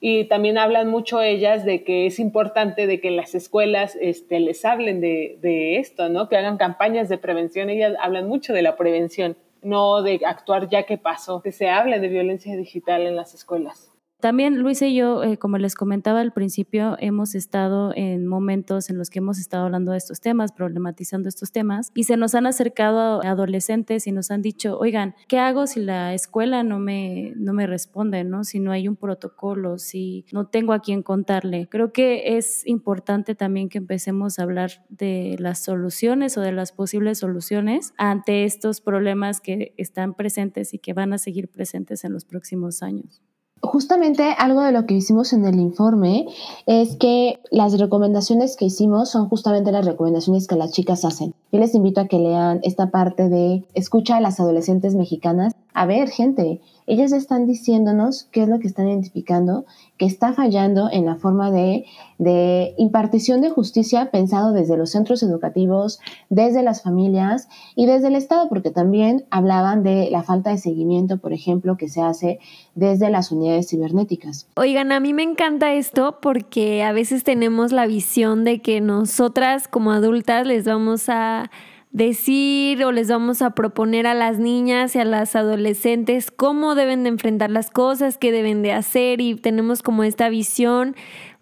Y 0.00 0.24
también 0.24 0.58
hablan 0.58 0.88
mucho 0.88 1.22
ellas 1.22 1.64
de 1.64 1.82
que 1.82 2.06
es 2.06 2.18
importante 2.20 2.86
de 2.86 3.00
que 3.00 3.10
las 3.10 3.34
escuelas 3.34 3.96
este, 4.00 4.38
les 4.38 4.64
hablen 4.64 5.00
de, 5.00 5.38
de 5.40 5.78
esto, 5.78 6.08
¿no? 6.08 6.28
Que 6.28 6.36
hagan 6.36 6.56
campañas 6.56 7.08
de 7.08 7.18
prevención. 7.18 7.68
Ellas 7.68 7.94
hablan 8.00 8.28
mucho 8.28 8.52
de 8.52 8.62
la 8.62 8.76
prevención, 8.76 9.36
no 9.62 10.02
de 10.02 10.20
actuar 10.24 10.68
ya 10.68 10.84
que 10.84 10.98
pasó, 10.98 11.42
que 11.42 11.50
se 11.50 11.68
hable 11.68 11.98
de 11.98 12.08
violencia 12.08 12.56
digital 12.56 13.06
en 13.06 13.16
las 13.16 13.34
escuelas. 13.34 13.90
También 14.20 14.58
Luis 14.58 14.82
y 14.82 14.96
yo, 14.96 15.22
eh, 15.22 15.36
como 15.36 15.58
les 15.58 15.76
comentaba 15.76 16.20
al 16.20 16.32
principio, 16.32 16.96
hemos 16.98 17.36
estado 17.36 17.92
en 17.94 18.26
momentos 18.26 18.90
en 18.90 18.98
los 18.98 19.10
que 19.10 19.20
hemos 19.20 19.38
estado 19.38 19.66
hablando 19.66 19.92
de 19.92 19.98
estos 19.98 20.20
temas, 20.20 20.50
problematizando 20.50 21.28
estos 21.28 21.52
temas, 21.52 21.92
y 21.94 22.02
se 22.02 22.16
nos 22.16 22.34
han 22.34 22.46
acercado 22.46 23.22
adolescentes 23.24 24.08
y 24.08 24.12
nos 24.12 24.32
han 24.32 24.42
dicho, 24.42 24.76
oigan, 24.76 25.14
¿qué 25.28 25.38
hago 25.38 25.68
si 25.68 25.78
la 25.78 26.14
escuela 26.14 26.64
no 26.64 26.80
me, 26.80 27.32
no 27.36 27.52
me 27.52 27.68
responde, 27.68 28.24
¿no? 28.24 28.42
si 28.42 28.58
no 28.58 28.72
hay 28.72 28.88
un 28.88 28.96
protocolo, 28.96 29.78
si 29.78 30.26
no 30.32 30.48
tengo 30.48 30.72
a 30.72 30.80
quién 30.80 31.04
contarle? 31.04 31.68
Creo 31.70 31.92
que 31.92 32.36
es 32.38 32.66
importante 32.66 33.36
también 33.36 33.68
que 33.68 33.78
empecemos 33.78 34.40
a 34.40 34.42
hablar 34.42 34.84
de 34.88 35.36
las 35.38 35.60
soluciones 35.62 36.36
o 36.36 36.40
de 36.40 36.50
las 36.50 36.72
posibles 36.72 37.18
soluciones 37.18 37.94
ante 37.96 38.42
estos 38.42 38.80
problemas 38.80 39.40
que 39.40 39.74
están 39.76 40.14
presentes 40.14 40.74
y 40.74 40.80
que 40.80 40.92
van 40.92 41.12
a 41.12 41.18
seguir 41.18 41.46
presentes 41.46 42.02
en 42.02 42.12
los 42.12 42.24
próximos 42.24 42.82
años. 42.82 43.22
Justamente 43.60 44.34
algo 44.38 44.62
de 44.62 44.72
lo 44.72 44.86
que 44.86 44.94
hicimos 44.94 45.32
en 45.32 45.44
el 45.44 45.58
informe 45.58 46.26
es 46.66 46.96
que 46.96 47.40
las 47.50 47.78
recomendaciones 47.78 48.56
que 48.56 48.66
hicimos 48.66 49.10
son 49.10 49.28
justamente 49.28 49.72
las 49.72 49.84
recomendaciones 49.84 50.46
que 50.46 50.56
las 50.56 50.72
chicas 50.72 51.04
hacen. 51.04 51.34
Yo 51.50 51.58
les 51.58 51.74
invito 51.74 52.00
a 52.00 52.06
que 52.06 52.18
lean 52.18 52.60
esta 52.62 52.90
parte 52.90 53.28
de 53.28 53.64
escucha 53.74 54.16
a 54.16 54.20
las 54.20 54.38
adolescentes 54.38 54.94
mexicanas. 54.94 55.54
A 55.78 55.86
ver, 55.86 56.08
gente, 56.08 56.60
ellas 56.88 57.12
están 57.12 57.46
diciéndonos 57.46 58.24
qué 58.32 58.42
es 58.42 58.48
lo 58.48 58.58
que 58.58 58.66
están 58.66 58.88
identificando, 58.88 59.64
que 59.96 60.06
está 60.06 60.32
fallando 60.32 60.90
en 60.90 61.06
la 61.06 61.14
forma 61.14 61.52
de, 61.52 61.84
de, 62.18 62.74
impartición 62.78 63.42
de 63.42 63.50
justicia 63.50 64.10
pensado 64.10 64.52
desde 64.52 64.76
los 64.76 64.90
centros 64.90 65.22
educativos, 65.22 66.00
desde 66.30 66.64
las 66.64 66.82
familias 66.82 67.48
y 67.76 67.86
desde 67.86 68.08
el 68.08 68.16
Estado, 68.16 68.48
porque 68.48 68.72
también 68.72 69.26
hablaban 69.30 69.84
de 69.84 70.10
la 70.10 70.24
falta 70.24 70.50
de 70.50 70.58
seguimiento, 70.58 71.18
por 71.18 71.32
ejemplo, 71.32 71.76
que 71.76 71.88
se 71.88 72.02
hace 72.02 72.40
desde 72.74 73.08
las 73.08 73.30
unidades 73.30 73.68
cibernéticas. 73.68 74.48
Oigan, 74.56 74.90
a 74.90 74.98
mí 74.98 75.12
me 75.12 75.22
encanta 75.22 75.74
esto 75.74 76.18
porque 76.20 76.82
a 76.82 76.90
veces 76.90 77.22
tenemos 77.22 77.70
la 77.70 77.86
visión 77.86 78.42
de 78.42 78.60
que 78.62 78.80
nosotras 78.80 79.68
como 79.68 79.92
adultas 79.92 80.44
les 80.44 80.64
vamos 80.64 81.08
a 81.08 81.52
decir 81.90 82.84
o 82.84 82.92
les 82.92 83.08
vamos 83.08 83.42
a 83.42 83.50
proponer 83.50 84.06
a 84.06 84.14
las 84.14 84.38
niñas 84.38 84.94
y 84.94 84.98
a 84.98 85.04
las 85.04 85.34
adolescentes 85.34 86.30
cómo 86.30 86.74
deben 86.74 87.02
de 87.02 87.08
enfrentar 87.08 87.50
las 87.50 87.70
cosas, 87.70 88.18
qué 88.18 88.30
deben 88.30 88.62
de 88.62 88.72
hacer 88.72 89.20
y 89.20 89.34
tenemos 89.34 89.82
como 89.82 90.04
esta 90.04 90.28
visión 90.28 90.94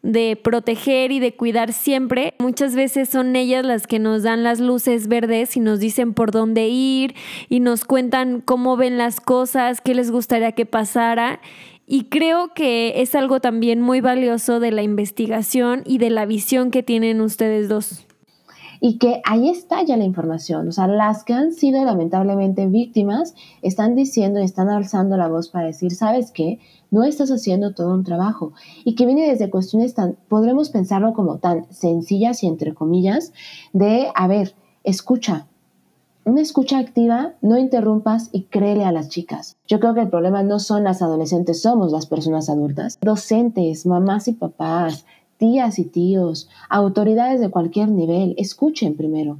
de 0.02 0.38
proteger 0.40 1.10
y 1.10 1.18
de 1.18 1.34
cuidar 1.34 1.72
siempre. 1.72 2.34
Muchas 2.38 2.76
veces 2.76 3.08
son 3.08 3.34
ellas 3.34 3.66
las 3.66 3.88
que 3.88 3.98
nos 3.98 4.22
dan 4.22 4.44
las 4.44 4.60
luces 4.60 5.08
verdes 5.08 5.56
y 5.56 5.60
nos 5.60 5.80
dicen 5.80 6.14
por 6.14 6.30
dónde 6.30 6.68
ir 6.68 7.14
y 7.48 7.58
nos 7.58 7.84
cuentan 7.84 8.40
cómo 8.40 8.76
ven 8.76 8.98
las 8.98 9.20
cosas, 9.20 9.80
qué 9.80 9.94
les 9.94 10.12
gustaría 10.12 10.52
que 10.52 10.64
pasara. 10.64 11.40
Y 11.88 12.04
creo 12.04 12.52
que 12.54 13.00
es 13.00 13.14
algo 13.14 13.40
también 13.40 13.80
muy 13.80 14.00
valioso 14.00 14.60
de 14.60 14.70
la 14.70 14.82
investigación 14.82 15.82
y 15.84 15.98
de 15.98 16.10
la 16.10 16.24
visión 16.24 16.70
que 16.70 16.82
tienen 16.82 17.20
ustedes 17.20 17.68
dos 17.68 18.06
y 18.80 18.98
que 18.98 19.20
ahí 19.24 19.48
está 19.48 19.82
ya 19.82 19.96
la 19.96 20.04
información. 20.04 20.68
O 20.68 20.72
sea, 20.72 20.86
las 20.86 21.24
que 21.24 21.32
han 21.32 21.52
sido 21.52 21.84
lamentablemente 21.84 22.66
víctimas 22.66 23.34
están 23.62 23.94
diciendo 23.94 24.40
y 24.40 24.44
están 24.44 24.68
alzando 24.68 25.16
la 25.16 25.28
voz 25.28 25.48
para 25.48 25.66
decir, 25.66 25.94
¿sabes 25.94 26.30
qué? 26.30 26.58
No 26.90 27.04
estás 27.04 27.30
haciendo 27.30 27.74
todo 27.74 27.92
un 27.92 28.04
trabajo. 28.04 28.52
Y 28.84 28.94
que 28.94 29.06
viene 29.06 29.28
desde 29.28 29.50
cuestiones 29.50 29.94
tan, 29.94 30.16
podremos 30.28 30.70
pensarlo 30.70 31.14
como 31.14 31.38
tan 31.38 31.66
sencillas 31.72 32.42
y 32.42 32.46
entre 32.46 32.74
comillas, 32.74 33.32
de, 33.72 34.08
a 34.14 34.26
ver, 34.26 34.54
escucha. 34.84 35.46
Una 36.24 36.40
escucha 36.40 36.78
activa, 36.78 37.34
no 37.40 37.56
interrumpas 37.56 38.30
y 38.32 38.44
créele 38.44 38.84
a 38.84 38.90
las 38.90 39.08
chicas. 39.08 39.56
Yo 39.68 39.78
creo 39.78 39.94
que 39.94 40.00
el 40.00 40.08
problema 40.08 40.42
no 40.42 40.58
son 40.58 40.82
las 40.82 41.00
adolescentes, 41.00 41.62
somos 41.62 41.92
las 41.92 42.06
personas 42.06 42.50
adultas. 42.50 42.98
Docentes, 43.00 43.86
mamás 43.86 44.26
y 44.26 44.32
papás, 44.32 45.06
tías 45.38 45.78
y 45.78 45.84
tíos, 45.84 46.48
autoridades 46.68 47.40
de 47.40 47.50
cualquier 47.50 47.88
nivel, 47.88 48.34
escuchen 48.38 48.96
primero. 48.96 49.38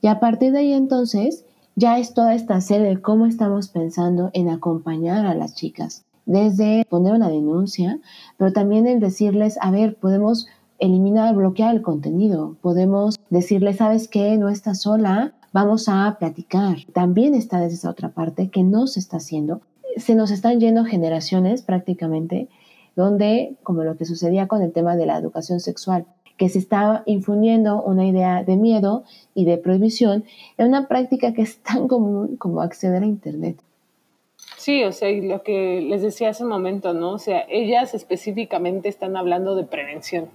Y 0.00 0.08
a 0.08 0.20
partir 0.20 0.52
de 0.52 0.58
ahí 0.58 0.72
entonces, 0.72 1.44
ya 1.76 1.98
es 1.98 2.12
toda 2.12 2.34
esta 2.34 2.60
serie 2.60 2.88
de 2.88 3.00
cómo 3.00 3.26
estamos 3.26 3.68
pensando 3.68 4.30
en 4.34 4.48
acompañar 4.48 5.26
a 5.26 5.34
las 5.34 5.54
chicas, 5.54 6.04
desde 6.26 6.84
poner 6.88 7.14
una 7.14 7.28
denuncia, 7.28 7.98
pero 8.36 8.52
también 8.52 8.86
el 8.86 9.00
decirles, 9.00 9.58
a 9.60 9.70
ver, 9.70 9.96
podemos 9.96 10.46
eliminar, 10.78 11.34
bloquear 11.34 11.74
el 11.74 11.82
contenido, 11.82 12.56
podemos 12.60 13.18
decirles, 13.30 13.76
sabes 13.76 14.08
qué, 14.08 14.36
no 14.36 14.48
estás 14.48 14.82
sola, 14.82 15.32
vamos 15.52 15.88
a 15.88 16.16
platicar. 16.18 16.78
También 16.92 17.34
está 17.34 17.60
desde 17.60 17.76
esa 17.76 17.90
otra 17.90 18.08
parte 18.10 18.48
que 18.48 18.62
no 18.62 18.86
se 18.86 18.98
está 18.98 19.18
haciendo. 19.18 19.60
Se 19.96 20.14
nos 20.14 20.30
están 20.30 20.58
yendo 20.58 20.84
generaciones 20.84 21.62
prácticamente 21.62 22.48
donde, 22.96 23.56
como 23.62 23.84
lo 23.84 23.96
que 23.96 24.04
sucedía 24.04 24.48
con 24.48 24.62
el 24.62 24.72
tema 24.72 24.96
de 24.96 25.06
la 25.06 25.18
educación 25.18 25.60
sexual, 25.60 26.06
que 26.36 26.48
se 26.48 26.58
estaba 26.58 27.02
infundiendo 27.06 27.82
una 27.82 28.06
idea 28.06 28.42
de 28.42 28.56
miedo 28.56 29.04
y 29.34 29.44
de 29.44 29.58
prohibición 29.58 30.24
en 30.58 30.68
una 30.68 30.88
práctica 30.88 31.32
que 31.32 31.42
es 31.42 31.58
tan 31.58 31.88
común 31.88 32.36
como 32.36 32.60
acceder 32.60 33.02
a 33.02 33.06
Internet. 33.06 33.58
Sí, 34.56 34.84
o 34.84 34.92
sea, 34.92 35.10
lo 35.10 35.42
que 35.42 35.80
les 35.80 36.02
decía 36.02 36.30
hace 36.30 36.44
un 36.44 36.50
momento, 36.50 36.94
¿no? 36.94 37.12
O 37.12 37.18
sea, 37.18 37.44
ellas 37.48 37.94
específicamente 37.94 38.88
están 38.88 39.16
hablando 39.16 39.56
de 39.56 39.64
prevención. 39.64 40.30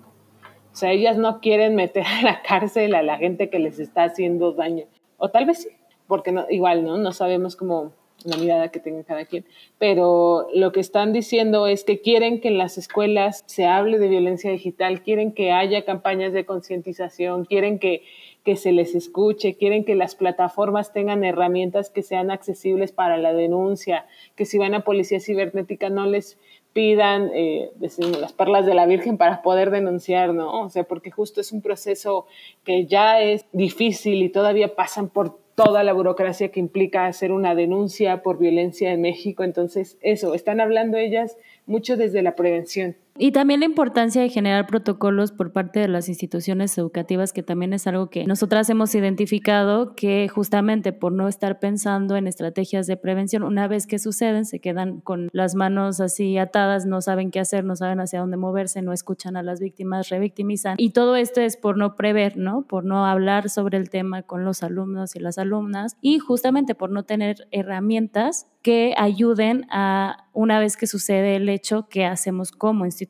O 0.74 0.76
sea, 0.76 0.92
ellas 0.92 1.18
no 1.18 1.40
quieren 1.40 1.76
meter 1.76 2.06
a 2.06 2.22
la 2.22 2.42
cárcel 2.42 2.94
a 2.96 3.04
la 3.04 3.18
gente 3.18 3.50
que 3.50 3.60
les 3.60 3.80
está 3.80 4.04
haciendo 4.04 4.52
daño. 4.52 4.86
O 5.18 5.30
tal 5.30 5.46
vez 5.46 5.64
sí, 5.64 5.70
porque 6.08 6.32
no, 6.32 6.46
igual, 6.50 6.84
¿no? 6.86 6.98
No 6.98 7.12
sabemos 7.14 7.56
cómo 7.56 7.94
la 8.24 8.38
mirada 8.38 8.70
que 8.70 8.80
tenga 8.80 9.04
cada 9.04 9.26
quien, 9.26 9.46
pero 9.78 10.48
lo 10.54 10.72
que 10.72 10.80
están 10.80 11.14
diciendo 11.14 11.68
es 11.68 11.84
que 11.84 12.02
quieren 12.02 12.42
que 12.42 12.48
en 12.48 12.58
las 12.58 12.78
escuelas 12.78 13.44
se 13.46 13.66
hable 13.66 14.00
de 14.00 14.08
violencia 14.08 14.52
digital, 14.52 15.02
quieren 15.02 15.32
que 15.32 15.52
haya 15.52 15.86
campañas 15.86 16.34
de 16.34 16.46
concientización, 16.46 17.46
quieren 17.46 17.80
que, 17.80 18.04
que 18.44 18.56
se 18.56 18.72
les 18.72 18.96
escuche, 18.96 19.56
quieren 19.56 19.86
que 19.86 19.96
las 19.96 20.16
plataformas 20.16 20.94
tengan 20.94 21.24
herramientas 21.24 21.90
que 21.90 22.02
sean 22.02 22.32
accesibles 22.32 22.92
para 22.92 23.18
la 23.18 23.34
denuncia, 23.34 24.06
que 24.36 24.46
si 24.46 24.58
van 24.58 24.74
a 24.74 24.84
policía 24.84 25.20
cibernética 25.20 25.90
no 25.90 26.06
les 26.08 26.38
pidan 26.78 27.32
eh, 27.34 27.72
las 28.20 28.34
perlas 28.34 28.66
de 28.68 28.76
la 28.76 28.86
Virgen 28.86 29.18
para 29.18 29.42
poder 29.42 29.72
denunciar, 29.72 30.36
¿no? 30.36 30.62
O 30.62 30.70
sea, 30.70 30.84
porque 30.84 31.10
justo 31.10 31.42
es 31.42 31.52
un 31.52 31.64
proceso 31.64 32.28
que 32.64 32.86
ya 32.86 33.20
es 33.20 33.46
difícil 33.52 34.22
y 34.22 34.30
todavía 34.30 34.76
pasan 34.76 35.10
por 35.10 35.40
toda 35.58 35.84
la 35.84 35.92
burocracia 35.92 36.50
que 36.52 36.60
implica 36.60 37.08
hacer 37.08 37.32
una 37.32 37.56
denuncia 37.56 38.22
por 38.22 38.38
violencia 38.38 38.92
en 38.92 39.02
México. 39.02 39.44
Entonces, 39.44 39.98
eso, 40.02 40.36
están 40.36 40.62
hablando 40.62 40.98
ellas 40.98 41.36
mucho 41.66 41.98
desde 41.98 42.22
la 42.22 42.36
prevención. 42.36 42.96
Y 43.20 43.32
también 43.32 43.62
la 43.62 43.66
importancia 43.66 44.22
de 44.22 44.30
generar 44.30 44.68
protocolos 44.68 45.32
por 45.32 45.52
parte 45.52 45.80
de 45.80 45.88
las 45.88 46.10
instituciones 46.10 46.78
educativas, 46.78 47.34
que 47.34 47.44
también 47.44 47.74
es 47.74 47.88
algo 47.88 48.10
que 48.10 48.26
nosotras 48.26 48.70
hemos 48.70 48.94
identificado, 48.96 49.96
que 49.96 50.28
justamente 50.28 50.94
por 50.94 51.12
no 51.12 51.28
estar 51.28 51.60
pensando 51.60 52.16
en 52.16 52.28
estrategias 52.28 52.88
de 52.88 52.98
prevención, 52.98 53.44
una 53.44 53.68
vez 53.68 53.88
que 53.88 54.00
suceden, 54.00 54.46
se 54.46 54.60
quedan 54.60 55.02
con 55.02 55.30
las 55.32 55.56
manos 55.56 56.00
así 56.00 56.38
atadas, 56.38 56.86
no 56.86 57.02
saben 57.02 57.32
qué 57.32 57.40
hacer, 57.40 57.64
no 57.64 57.76
saben 57.76 58.00
hacia 58.00 58.20
dónde 58.20 58.38
moverse, 58.38 58.82
no 58.82 58.94
escuchan 58.94 59.36
a 59.36 59.44
las 59.44 59.60
víctimas, 59.60 60.10
revictimizan. 60.10 60.76
Y 60.78 60.92
todo 60.92 61.16
esto 61.16 61.42
es 61.42 61.58
por 61.58 61.78
no 61.78 61.96
prever, 61.96 62.38
¿no? 62.38 62.64
Por 62.64 62.86
no 62.86 63.06
hablar 63.06 63.50
sobre 63.50 63.78
el 63.78 63.90
tema 63.90 64.22
con 64.24 64.46
los 64.46 64.64
alumnos 64.64 65.16
y 65.16 65.20
las 65.20 65.38
alumnas 65.38 65.98
y 66.02 66.20
justamente 66.20 66.76
por 66.76 66.92
no 66.92 67.04
tener 67.04 67.48
herramientas 67.52 68.48
que 68.62 68.94
ayuden 68.98 69.66
a, 69.72 70.28
una 70.34 70.60
vez 70.60 70.76
que 70.76 70.88
sucede 70.88 71.38
el 71.38 71.48
hecho, 71.48 71.88
que 71.88 72.06
hacemos 72.06 72.52
como 72.52 72.86
institución. 72.86 73.07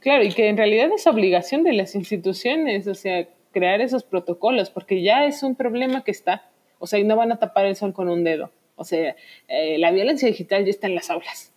Claro, 0.00 0.24
y 0.24 0.32
que 0.32 0.48
en 0.48 0.56
realidad 0.56 0.90
es 0.92 1.06
obligación 1.06 1.62
de 1.62 1.72
las 1.72 1.94
instituciones, 1.94 2.86
o 2.88 2.94
sea, 2.94 3.28
crear 3.52 3.80
esos 3.80 4.02
protocolos, 4.02 4.70
porque 4.70 5.02
ya 5.02 5.24
es 5.26 5.42
un 5.42 5.54
problema 5.54 6.02
que 6.02 6.10
está, 6.10 6.50
o 6.78 6.86
sea, 6.86 6.98
y 6.98 7.04
no 7.04 7.16
van 7.16 7.30
a 7.30 7.38
tapar 7.38 7.66
el 7.66 7.76
sol 7.76 7.92
con 7.92 8.08
un 8.08 8.24
dedo. 8.24 8.50
O 8.76 8.84
sea, 8.84 9.14
eh, 9.48 9.78
la 9.78 9.92
violencia 9.92 10.26
digital 10.26 10.64
ya 10.64 10.70
está 10.70 10.88
en 10.88 10.96
las 10.96 11.10
aulas. 11.10 11.52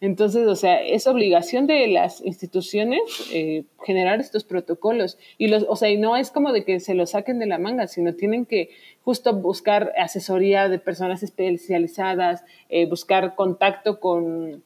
Entonces, 0.00 0.46
o 0.46 0.54
sea, 0.54 0.80
es 0.80 1.06
obligación 1.08 1.66
de 1.66 1.88
las 1.88 2.20
instituciones 2.20 3.00
eh, 3.32 3.64
generar 3.84 4.20
estos 4.20 4.44
protocolos. 4.44 5.18
Y 5.38 5.48
los, 5.48 5.64
o 5.68 5.74
sea, 5.74 5.90
y 5.90 5.96
no 5.96 6.16
es 6.16 6.30
como 6.30 6.52
de 6.52 6.64
que 6.64 6.78
se 6.78 6.94
los 6.94 7.10
saquen 7.10 7.40
de 7.40 7.46
la 7.46 7.58
manga, 7.58 7.88
sino 7.88 8.14
tienen 8.14 8.46
que 8.46 8.70
justo 9.02 9.34
buscar 9.34 9.92
asesoría 9.98 10.68
de 10.68 10.78
personas 10.78 11.22
especializadas, 11.24 12.44
eh, 12.68 12.86
buscar 12.86 13.34
contacto 13.34 13.98
con, 13.98 14.62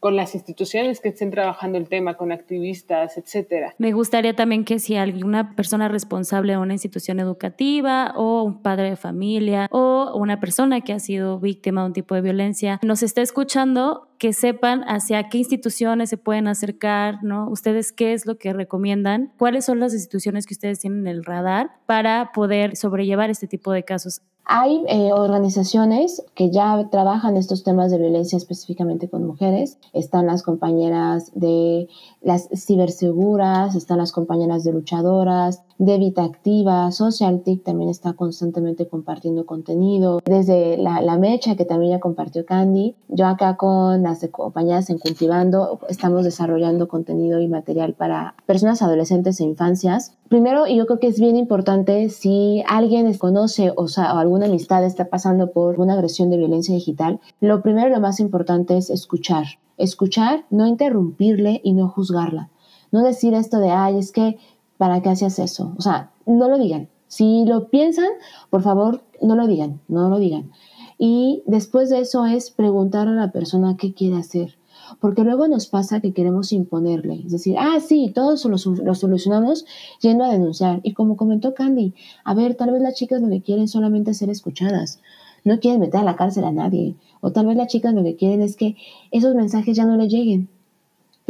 con 0.00 0.16
las 0.16 0.34
instituciones 0.34 1.00
que 1.00 1.10
estén 1.10 1.30
trabajando 1.30 1.78
el 1.78 1.88
tema, 1.88 2.14
con 2.16 2.32
activistas, 2.32 3.18
etcétera. 3.18 3.74
Me 3.78 3.92
gustaría 3.92 4.34
también 4.34 4.64
que 4.64 4.78
si 4.78 4.96
alguna 4.96 5.54
persona 5.54 5.88
responsable 5.88 6.54
de 6.54 6.58
una 6.58 6.72
institución 6.72 7.20
educativa 7.20 8.14
o 8.16 8.42
un 8.42 8.62
padre 8.62 8.90
de 8.90 8.96
familia 8.96 9.68
o 9.70 10.12
una 10.16 10.40
persona 10.40 10.80
que 10.80 10.94
ha 10.94 10.98
sido 10.98 11.38
víctima 11.38 11.82
de 11.82 11.86
un 11.88 11.92
tipo 11.92 12.14
de 12.14 12.22
violencia 12.22 12.80
nos 12.82 13.02
está 13.02 13.20
escuchando, 13.20 14.09
que 14.20 14.34
sepan 14.34 14.82
hacia 14.86 15.30
qué 15.30 15.38
instituciones 15.38 16.10
se 16.10 16.18
pueden 16.18 16.46
acercar, 16.46 17.24
¿no? 17.24 17.48
Ustedes 17.48 17.90
qué 17.90 18.12
es 18.12 18.26
lo 18.26 18.36
que 18.36 18.52
recomiendan, 18.52 19.32
cuáles 19.38 19.64
son 19.64 19.80
las 19.80 19.94
instituciones 19.94 20.46
que 20.46 20.52
ustedes 20.52 20.78
tienen 20.78 21.00
en 21.00 21.06
el 21.06 21.24
radar 21.24 21.70
para 21.86 22.30
poder 22.32 22.76
sobrellevar 22.76 23.30
este 23.30 23.46
tipo 23.46 23.72
de 23.72 23.82
casos. 23.82 24.20
Hay 24.44 24.84
eh, 24.88 25.12
organizaciones 25.14 26.22
que 26.34 26.50
ya 26.50 26.86
trabajan 26.90 27.38
estos 27.38 27.64
temas 27.64 27.90
de 27.90 27.96
violencia 27.96 28.36
específicamente 28.36 29.08
con 29.08 29.26
mujeres. 29.26 29.78
Están 29.94 30.26
las 30.26 30.42
compañeras 30.42 31.30
de 31.34 31.88
las 32.20 32.48
ciberseguras, 32.54 33.74
están 33.74 33.98
las 33.98 34.12
compañeras 34.12 34.64
de 34.64 34.72
luchadoras, 34.72 35.62
de 35.80 35.96
Vita 35.96 36.24
Activa, 36.24 36.92
SocialTIC 36.92 37.64
también 37.64 37.88
está 37.88 38.12
constantemente 38.12 38.86
compartiendo 38.86 39.46
contenido. 39.46 40.20
Desde 40.26 40.76
la, 40.76 41.00
la, 41.00 41.16
Mecha, 41.16 41.56
que 41.56 41.64
también 41.64 41.92
ya 41.92 42.00
compartió 42.00 42.44
Candy. 42.44 42.96
Yo 43.08 43.26
acá 43.26 43.56
con 43.56 44.02
las 44.02 44.20
compañeras 44.30 44.90
en 44.90 44.98
Cultivando 44.98 45.80
estamos 45.88 46.24
desarrollando 46.24 46.86
contenido 46.86 47.40
y 47.40 47.48
material 47.48 47.94
para 47.94 48.34
personas 48.44 48.82
adolescentes 48.82 49.40
e 49.40 49.44
infancias. 49.44 50.18
Primero, 50.28 50.66
y 50.66 50.76
yo 50.76 50.84
creo 50.84 51.00
que 51.00 51.06
es 51.06 51.18
bien 51.18 51.36
importante, 51.36 52.10
si 52.10 52.62
alguien 52.68 53.12
conoce 53.16 53.72
o, 53.74 53.88
sea, 53.88 54.14
o 54.14 54.18
alguna 54.18 54.46
amistad 54.46 54.84
está 54.84 55.08
pasando 55.08 55.50
por 55.50 55.80
una 55.80 55.94
agresión 55.94 56.28
de 56.28 56.36
violencia 56.36 56.74
digital, 56.74 57.20
lo 57.40 57.62
primero 57.62 57.88
y 57.88 57.92
lo 57.92 58.00
más 58.00 58.20
importante 58.20 58.76
es 58.76 58.90
escuchar. 58.90 59.46
Escuchar, 59.78 60.44
no 60.50 60.66
interrumpirle 60.66 61.62
y 61.64 61.72
no 61.72 61.88
juzgarla. 61.88 62.50
No 62.92 63.02
decir 63.02 63.32
esto 63.32 63.60
de, 63.60 63.70
ay, 63.70 63.98
es 63.98 64.12
que, 64.12 64.36
¿para 64.80 65.02
qué 65.02 65.10
hacías 65.10 65.38
eso? 65.38 65.74
O 65.76 65.82
sea, 65.82 66.10
no 66.24 66.48
lo 66.48 66.56
digan. 66.56 66.88
Si 67.06 67.44
lo 67.44 67.68
piensan, 67.68 68.08
por 68.48 68.62
favor, 68.62 69.02
no 69.20 69.36
lo 69.36 69.46
digan, 69.46 69.82
no 69.88 70.08
lo 70.08 70.18
digan. 70.18 70.52
Y 70.96 71.42
después 71.44 71.90
de 71.90 72.00
eso 72.00 72.24
es 72.24 72.50
preguntar 72.50 73.06
a 73.06 73.12
la 73.12 73.30
persona 73.30 73.76
qué 73.76 73.92
quiere 73.92 74.16
hacer 74.16 74.56
porque 74.98 75.22
luego 75.22 75.46
nos 75.46 75.66
pasa 75.66 76.00
que 76.00 76.12
queremos 76.12 76.50
imponerle, 76.52 77.22
es 77.24 77.30
decir, 77.30 77.56
ah, 77.58 77.78
sí, 77.78 78.10
todos 78.12 78.44
lo, 78.46 78.56
lo 78.82 78.94
solucionamos 78.94 79.64
yendo 80.00 80.24
a 80.24 80.32
denunciar. 80.32 80.80
Y 80.82 80.94
como 80.94 81.16
comentó 81.16 81.54
Candy, 81.54 81.94
a 82.24 82.34
ver, 82.34 82.56
tal 82.56 82.72
vez 82.72 82.82
las 82.82 82.94
chicas 82.94 83.22
lo 83.22 83.28
que 83.28 83.42
quieren 83.42 83.68
solamente 83.68 84.14
ser 84.14 84.30
escuchadas, 84.30 85.00
no 85.44 85.60
quieren 85.60 85.80
meter 85.80 86.00
a 86.00 86.04
la 86.04 86.16
cárcel 86.16 86.44
a 86.44 86.52
nadie, 86.52 86.96
o 87.20 87.30
tal 87.30 87.46
vez 87.46 87.56
las 87.56 87.68
chicas 87.68 87.94
lo 87.94 88.02
que 88.02 88.16
quieren 88.16 88.42
es 88.42 88.56
que 88.56 88.76
esos 89.12 89.34
mensajes 89.34 89.76
ya 89.76 89.84
no 89.84 89.96
le 89.96 90.08
lleguen. 90.08 90.48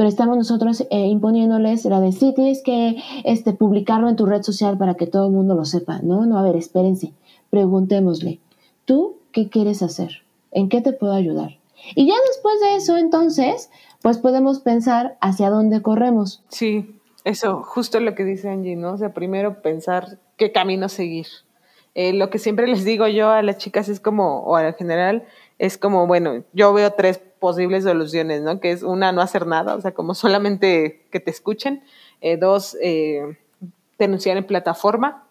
Pero 0.01 0.09
estamos 0.09 0.39
nosotros 0.39 0.87
eh, 0.89 1.09
imponiéndoles 1.09 1.85
la 1.85 2.01
de 2.01 2.13
sí, 2.13 2.33
tienes 2.35 2.63
que 2.63 2.97
este, 3.25 3.53
publicarlo 3.53 4.09
en 4.09 4.17
tu 4.17 4.25
red 4.25 4.41
social 4.41 4.79
para 4.79 4.95
que 4.95 5.07
todo 5.07 5.27
el 5.27 5.33
mundo 5.33 5.55
lo 5.55 5.67
sepa, 5.67 6.01
¿no? 6.03 6.25
No, 6.25 6.39
a 6.39 6.43
ver, 6.43 6.57
espérense, 6.57 7.13
preguntémosle, 7.51 8.41
¿tú 8.87 9.19
qué 9.31 9.51
quieres 9.51 9.83
hacer? 9.83 10.23
¿En 10.53 10.71
qué 10.71 10.81
te 10.81 10.95
puedo 10.95 11.13
ayudar? 11.13 11.59
Y 11.95 12.07
ya 12.09 12.15
después 12.29 12.55
de 12.63 12.77
eso, 12.77 12.97
entonces, 12.97 13.69
pues 14.01 14.17
podemos 14.17 14.61
pensar 14.61 15.19
hacia 15.21 15.51
dónde 15.51 15.83
corremos. 15.83 16.43
Sí, 16.49 16.99
eso, 17.25 17.63
justo 17.63 18.01
lo 18.01 18.15
que 18.15 18.25
dice 18.25 18.49
Angie, 18.49 18.77
¿no? 18.77 18.95
O 18.95 18.97
sea, 18.97 19.13
primero 19.13 19.61
pensar 19.61 20.17
qué 20.39 20.51
camino 20.51 20.89
seguir. 20.89 21.27
Eh, 21.95 22.15
lo 22.15 22.31
que 22.31 22.39
siempre 22.39 22.67
les 22.69 22.87
digo 22.87 23.07
yo 23.07 23.29
a 23.29 23.43
las 23.43 23.59
chicas 23.59 23.91
es 23.91 24.01
como, 24.01 24.45
o 24.45 24.59
en 24.59 24.73
general, 24.73 25.25
es 25.61 25.77
como, 25.77 26.07
bueno, 26.07 26.42
yo 26.55 26.73
veo 26.73 26.90
tres 26.94 27.20
posibles 27.38 27.85
soluciones, 27.85 28.40
¿no? 28.40 28.61
Que 28.61 28.73
es 28.73 28.83
una, 28.83 29.12
no 29.12 29.20
hacer 29.20 29.46
nada, 29.46 29.75
o 29.75 29.81
sea, 29.83 29.92
como 29.92 30.14
solamente 30.14 31.07
que 31.12 31.20
te 31.20 31.31
escuchen. 31.31 31.85
Eh, 32.23 32.38
dos, 32.38 32.77
eh, 32.81 33.37
denunciar 33.99 34.38
en 34.38 34.46
plataforma. 34.46 35.27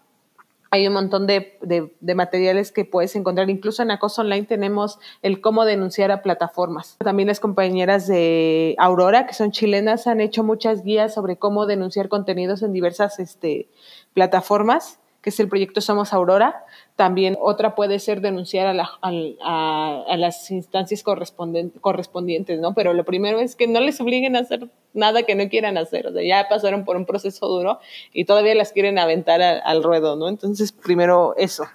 Hay 0.70 0.86
un 0.88 0.94
montón 0.94 1.26
de, 1.26 1.58
de, 1.62 2.14
materiales 2.16 2.72
que 2.72 2.86
puedes 2.86 3.16
encontrar. 3.16 3.50
Incluso 3.50 3.82
en 3.82 3.90
Acoso 3.90 4.22
Online 4.22 4.46
tenemos 4.46 5.00
el 5.24 5.42
cómo 5.42 5.66
denunciar 5.66 6.12
a 6.12 6.22
plataformas. 6.22 6.96
También 7.00 7.28
las 7.28 7.40
compañeras 7.40 8.06
de 8.06 8.76
Aurora, 8.78 9.26
que 9.26 9.34
son 9.34 9.50
chilenas, 9.50 10.06
han 10.06 10.22
hecho 10.22 10.44
muchas 10.44 10.84
guías 10.84 11.12
sobre 11.12 11.38
cómo 11.38 11.66
denunciar 11.66 12.08
contenidos 12.08 12.62
en 12.62 12.72
diversas 12.72 13.18
este, 13.18 13.68
plataformas 14.14 15.00
que 15.22 15.30
es 15.30 15.40
el 15.40 15.50
proyecto 15.50 15.82
Somos 15.82 16.14
Aurora. 16.14 16.66
También 16.96 17.38
otra 17.40 17.76
puede 17.76 18.00
ser 18.00 18.22
denunciar 18.22 18.68
a, 18.68 19.00
a, 19.02 20.18
las 20.18 20.50
instancias 20.52 21.04
correspondientes, 21.04 22.60
¿no? 22.60 22.74
Pero 22.74 22.94
lo 22.94 23.06
primero 23.06 23.40
es 23.40 23.56
que 23.56 23.68
no 23.68 23.80
les 23.80 24.00
obliguen 24.02 24.36
a 24.36 24.40
hacer 24.40 24.70
nada 24.94 25.24
que 25.24 25.36
no 25.36 25.48
quieran 25.50 25.78
hacer. 25.78 26.08
O 26.08 26.14
sea, 26.14 26.24
ya 26.24 26.48
pasaron 26.50 26.86
por 26.86 26.98
un 26.98 27.06
proceso 27.06 27.48
duro 27.48 27.80
y 28.14 28.26
todavía 28.26 28.56
las 28.56 28.72
quieren 28.72 28.98
aventar 29.00 29.42
al 29.42 29.84
ruedo, 29.84 30.16
¿no? 30.16 30.30
Entonces, 30.30 30.72
primero 30.72 31.36
eso. 31.38 31.66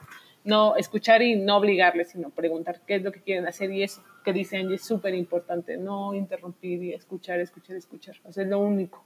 No 0.44 0.76
escuchar 0.76 1.22
y 1.22 1.36
no 1.36 1.56
obligarles, 1.56 2.10
sino 2.10 2.28
preguntar 2.28 2.80
qué 2.86 2.96
es 2.96 3.02
lo 3.02 3.12
que 3.12 3.22
quieren 3.22 3.46
hacer 3.46 3.70
y 3.72 3.82
eso 3.82 4.02
que 4.24 4.32
dice 4.32 4.58
Angie 4.58 4.76
es 4.76 4.84
súper 4.84 5.14
importante. 5.14 5.76
No 5.76 6.14
interrumpir 6.14 6.82
y 6.82 6.92
escuchar, 6.92 7.40
escuchar, 7.40 7.76
escuchar. 7.76 8.16
O 8.24 8.28
es 8.28 8.36
lo 8.46 8.58
único 8.58 9.02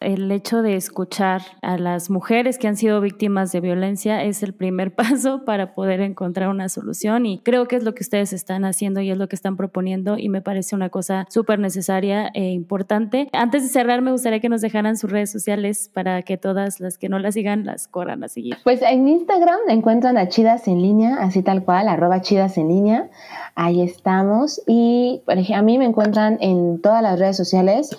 el 0.00 0.32
hecho 0.32 0.62
de 0.62 0.76
escuchar 0.76 1.42
a 1.60 1.76
las 1.76 2.08
mujeres 2.08 2.58
que 2.58 2.66
han 2.66 2.76
sido 2.76 3.00
víctimas 3.00 3.52
de 3.52 3.60
violencia 3.60 4.24
es 4.24 4.42
el 4.42 4.54
primer 4.54 4.94
paso 4.94 5.44
para 5.44 5.74
poder 5.74 6.00
encontrar 6.00 6.48
una 6.48 6.68
solución 6.68 7.26
y 7.26 7.40
creo 7.40 7.68
que 7.68 7.76
es 7.76 7.84
lo 7.84 7.94
que 7.94 8.02
ustedes 8.02 8.32
están 8.32 8.64
haciendo 8.64 9.00
y 9.00 9.10
es 9.10 9.18
lo 9.18 9.28
que 9.28 9.36
están 9.36 9.56
proponiendo 9.56 10.16
y 10.18 10.28
me 10.28 10.40
parece 10.40 10.74
una 10.74 10.88
cosa 10.88 11.26
súper 11.28 11.58
necesaria 11.58 12.30
e 12.34 12.50
importante. 12.50 13.28
Antes 13.32 13.62
de 13.62 13.68
cerrar, 13.68 14.00
me 14.00 14.12
gustaría 14.12 14.40
que 14.40 14.48
nos 14.48 14.62
dejaran 14.62 14.96
sus 14.96 15.10
redes 15.10 15.30
sociales 15.30 15.90
para 15.92 16.22
que 16.22 16.36
todas 16.36 16.80
las 16.80 16.96
que 16.96 17.08
no 17.08 17.18
las 17.18 17.34
sigan 17.34 17.66
las 17.66 17.86
corran 17.86 18.24
a 18.24 18.28
seguir. 18.28 18.56
Pues 18.64 18.82
en 18.82 19.06
Instagram 19.06 19.58
encuentran 19.68 20.16
a 20.16 20.28
Chidas 20.28 20.66
en 20.66 20.80
línea, 20.80 21.18
así 21.20 21.42
tal 21.42 21.64
cual, 21.64 21.88
arroba 21.88 22.22
Chidas 22.22 22.56
en 22.56 22.68
línea. 22.68 23.10
Ahí 23.54 23.82
estamos 23.82 24.62
y 24.66 25.22
a 25.54 25.62
mí 25.62 25.78
me 25.78 25.84
encuentran 25.84 26.38
en 26.40 26.80
todas 26.80 27.02
las 27.02 27.18
redes 27.18 27.36
sociales 27.36 27.90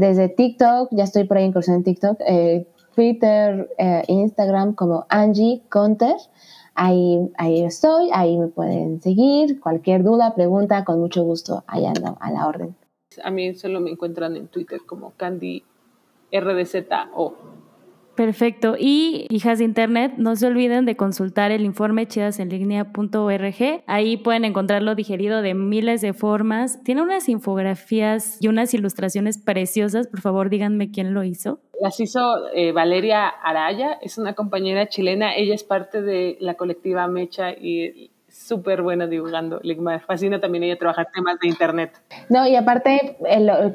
desde 0.00 0.30
TikTok, 0.30 0.88
ya 0.92 1.04
estoy 1.04 1.24
por 1.24 1.36
ahí 1.36 1.44
incursión 1.44 1.76
en 1.76 1.84
TikTok, 1.84 2.18
eh, 2.26 2.66
Twitter, 2.94 3.68
eh, 3.76 4.02
Instagram 4.08 4.74
como 4.74 5.04
Angie 5.10 5.62
Conter. 5.68 6.16
Ahí, 6.74 7.30
ahí 7.36 7.62
estoy, 7.64 8.08
ahí 8.12 8.38
me 8.38 8.48
pueden 8.48 9.02
seguir. 9.02 9.60
Cualquier 9.60 10.02
duda, 10.02 10.34
pregunta, 10.34 10.84
con 10.84 11.00
mucho 11.00 11.22
gusto, 11.22 11.64
ahí 11.66 11.84
ando 11.84 12.16
a 12.18 12.30
la 12.30 12.48
orden. 12.48 12.74
A 13.22 13.30
mí 13.30 13.54
solo 13.54 13.80
me 13.80 13.90
encuentran 13.90 14.36
en 14.36 14.48
Twitter 14.48 14.80
como 14.86 15.12
Candy 15.18 15.64
RDZO. 16.32 17.59
Perfecto. 18.20 18.74
Y 18.78 19.24
hijas 19.30 19.60
de 19.60 19.64
Internet, 19.64 20.12
no 20.18 20.36
se 20.36 20.46
olviden 20.46 20.84
de 20.84 20.94
consultar 20.94 21.52
el 21.52 21.64
informe 21.64 22.06
chidasenlinea.org. 22.06 23.82
Ahí 23.86 24.18
pueden 24.18 24.44
encontrarlo 24.44 24.94
digerido 24.94 25.40
de 25.40 25.54
miles 25.54 26.02
de 26.02 26.12
formas. 26.12 26.82
Tiene 26.82 27.00
unas 27.00 27.30
infografías 27.30 28.36
y 28.38 28.48
unas 28.48 28.74
ilustraciones 28.74 29.38
preciosas. 29.38 30.06
Por 30.06 30.20
favor, 30.20 30.50
díganme 30.50 30.90
quién 30.90 31.14
lo 31.14 31.24
hizo. 31.24 31.60
Las 31.80 31.98
hizo 31.98 32.20
eh, 32.52 32.72
Valeria 32.72 33.26
Araya, 33.26 33.92
es 34.02 34.18
una 34.18 34.34
compañera 34.34 34.86
chilena. 34.86 35.34
Ella 35.34 35.54
es 35.54 35.64
parte 35.64 36.02
de 36.02 36.36
la 36.40 36.56
colectiva 36.56 37.08
Mecha 37.08 37.52
y 37.52 38.10
súper 38.50 38.82
buena 38.82 39.06
dibujando. 39.06 39.60
Me 39.62 40.00
fascina 40.00 40.40
también 40.40 40.64
ella 40.64 40.76
trabajar 40.76 41.08
temas 41.14 41.38
de 41.38 41.46
internet. 41.46 41.92
No, 42.28 42.48
y 42.48 42.56
aparte 42.56 43.16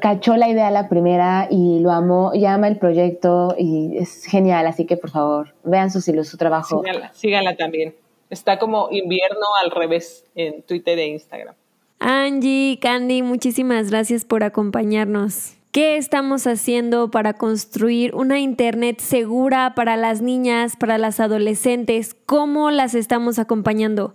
cachó 0.02 0.36
la 0.36 0.48
idea 0.50 0.70
la 0.70 0.90
primera 0.90 1.48
y 1.50 1.80
lo 1.80 1.90
amó, 1.90 2.32
llama 2.34 2.68
el 2.68 2.76
proyecto 2.76 3.54
y 3.58 3.96
es 3.96 4.26
genial, 4.26 4.66
así 4.66 4.84
que 4.84 4.98
por 4.98 5.10
favor, 5.10 5.54
vean 5.64 5.90
su, 5.90 6.02
su 6.02 6.36
trabajo. 6.36 6.82
Síganla, 6.84 7.12
síganla 7.14 7.56
también. 7.56 7.94
Está 8.28 8.58
como 8.58 8.88
invierno 8.90 9.46
al 9.64 9.70
revés 9.70 10.26
en 10.34 10.62
Twitter 10.62 10.98
e 10.98 11.06
Instagram. 11.06 11.54
Angie, 11.98 12.78
Candy, 12.78 13.22
muchísimas 13.22 13.90
gracias 13.90 14.26
por 14.26 14.44
acompañarnos. 14.44 15.54
¿Qué 15.72 15.96
estamos 15.96 16.46
haciendo 16.46 17.10
para 17.10 17.34
construir 17.34 18.14
una 18.14 18.40
Internet 18.40 19.00
segura 19.00 19.74
para 19.74 19.96
las 19.96 20.20
niñas, 20.20 20.76
para 20.76 20.98
las 20.98 21.18
adolescentes? 21.18 22.14
¿Cómo 22.26 22.70
las 22.70 22.94
estamos 22.94 23.38
acompañando? 23.38 24.14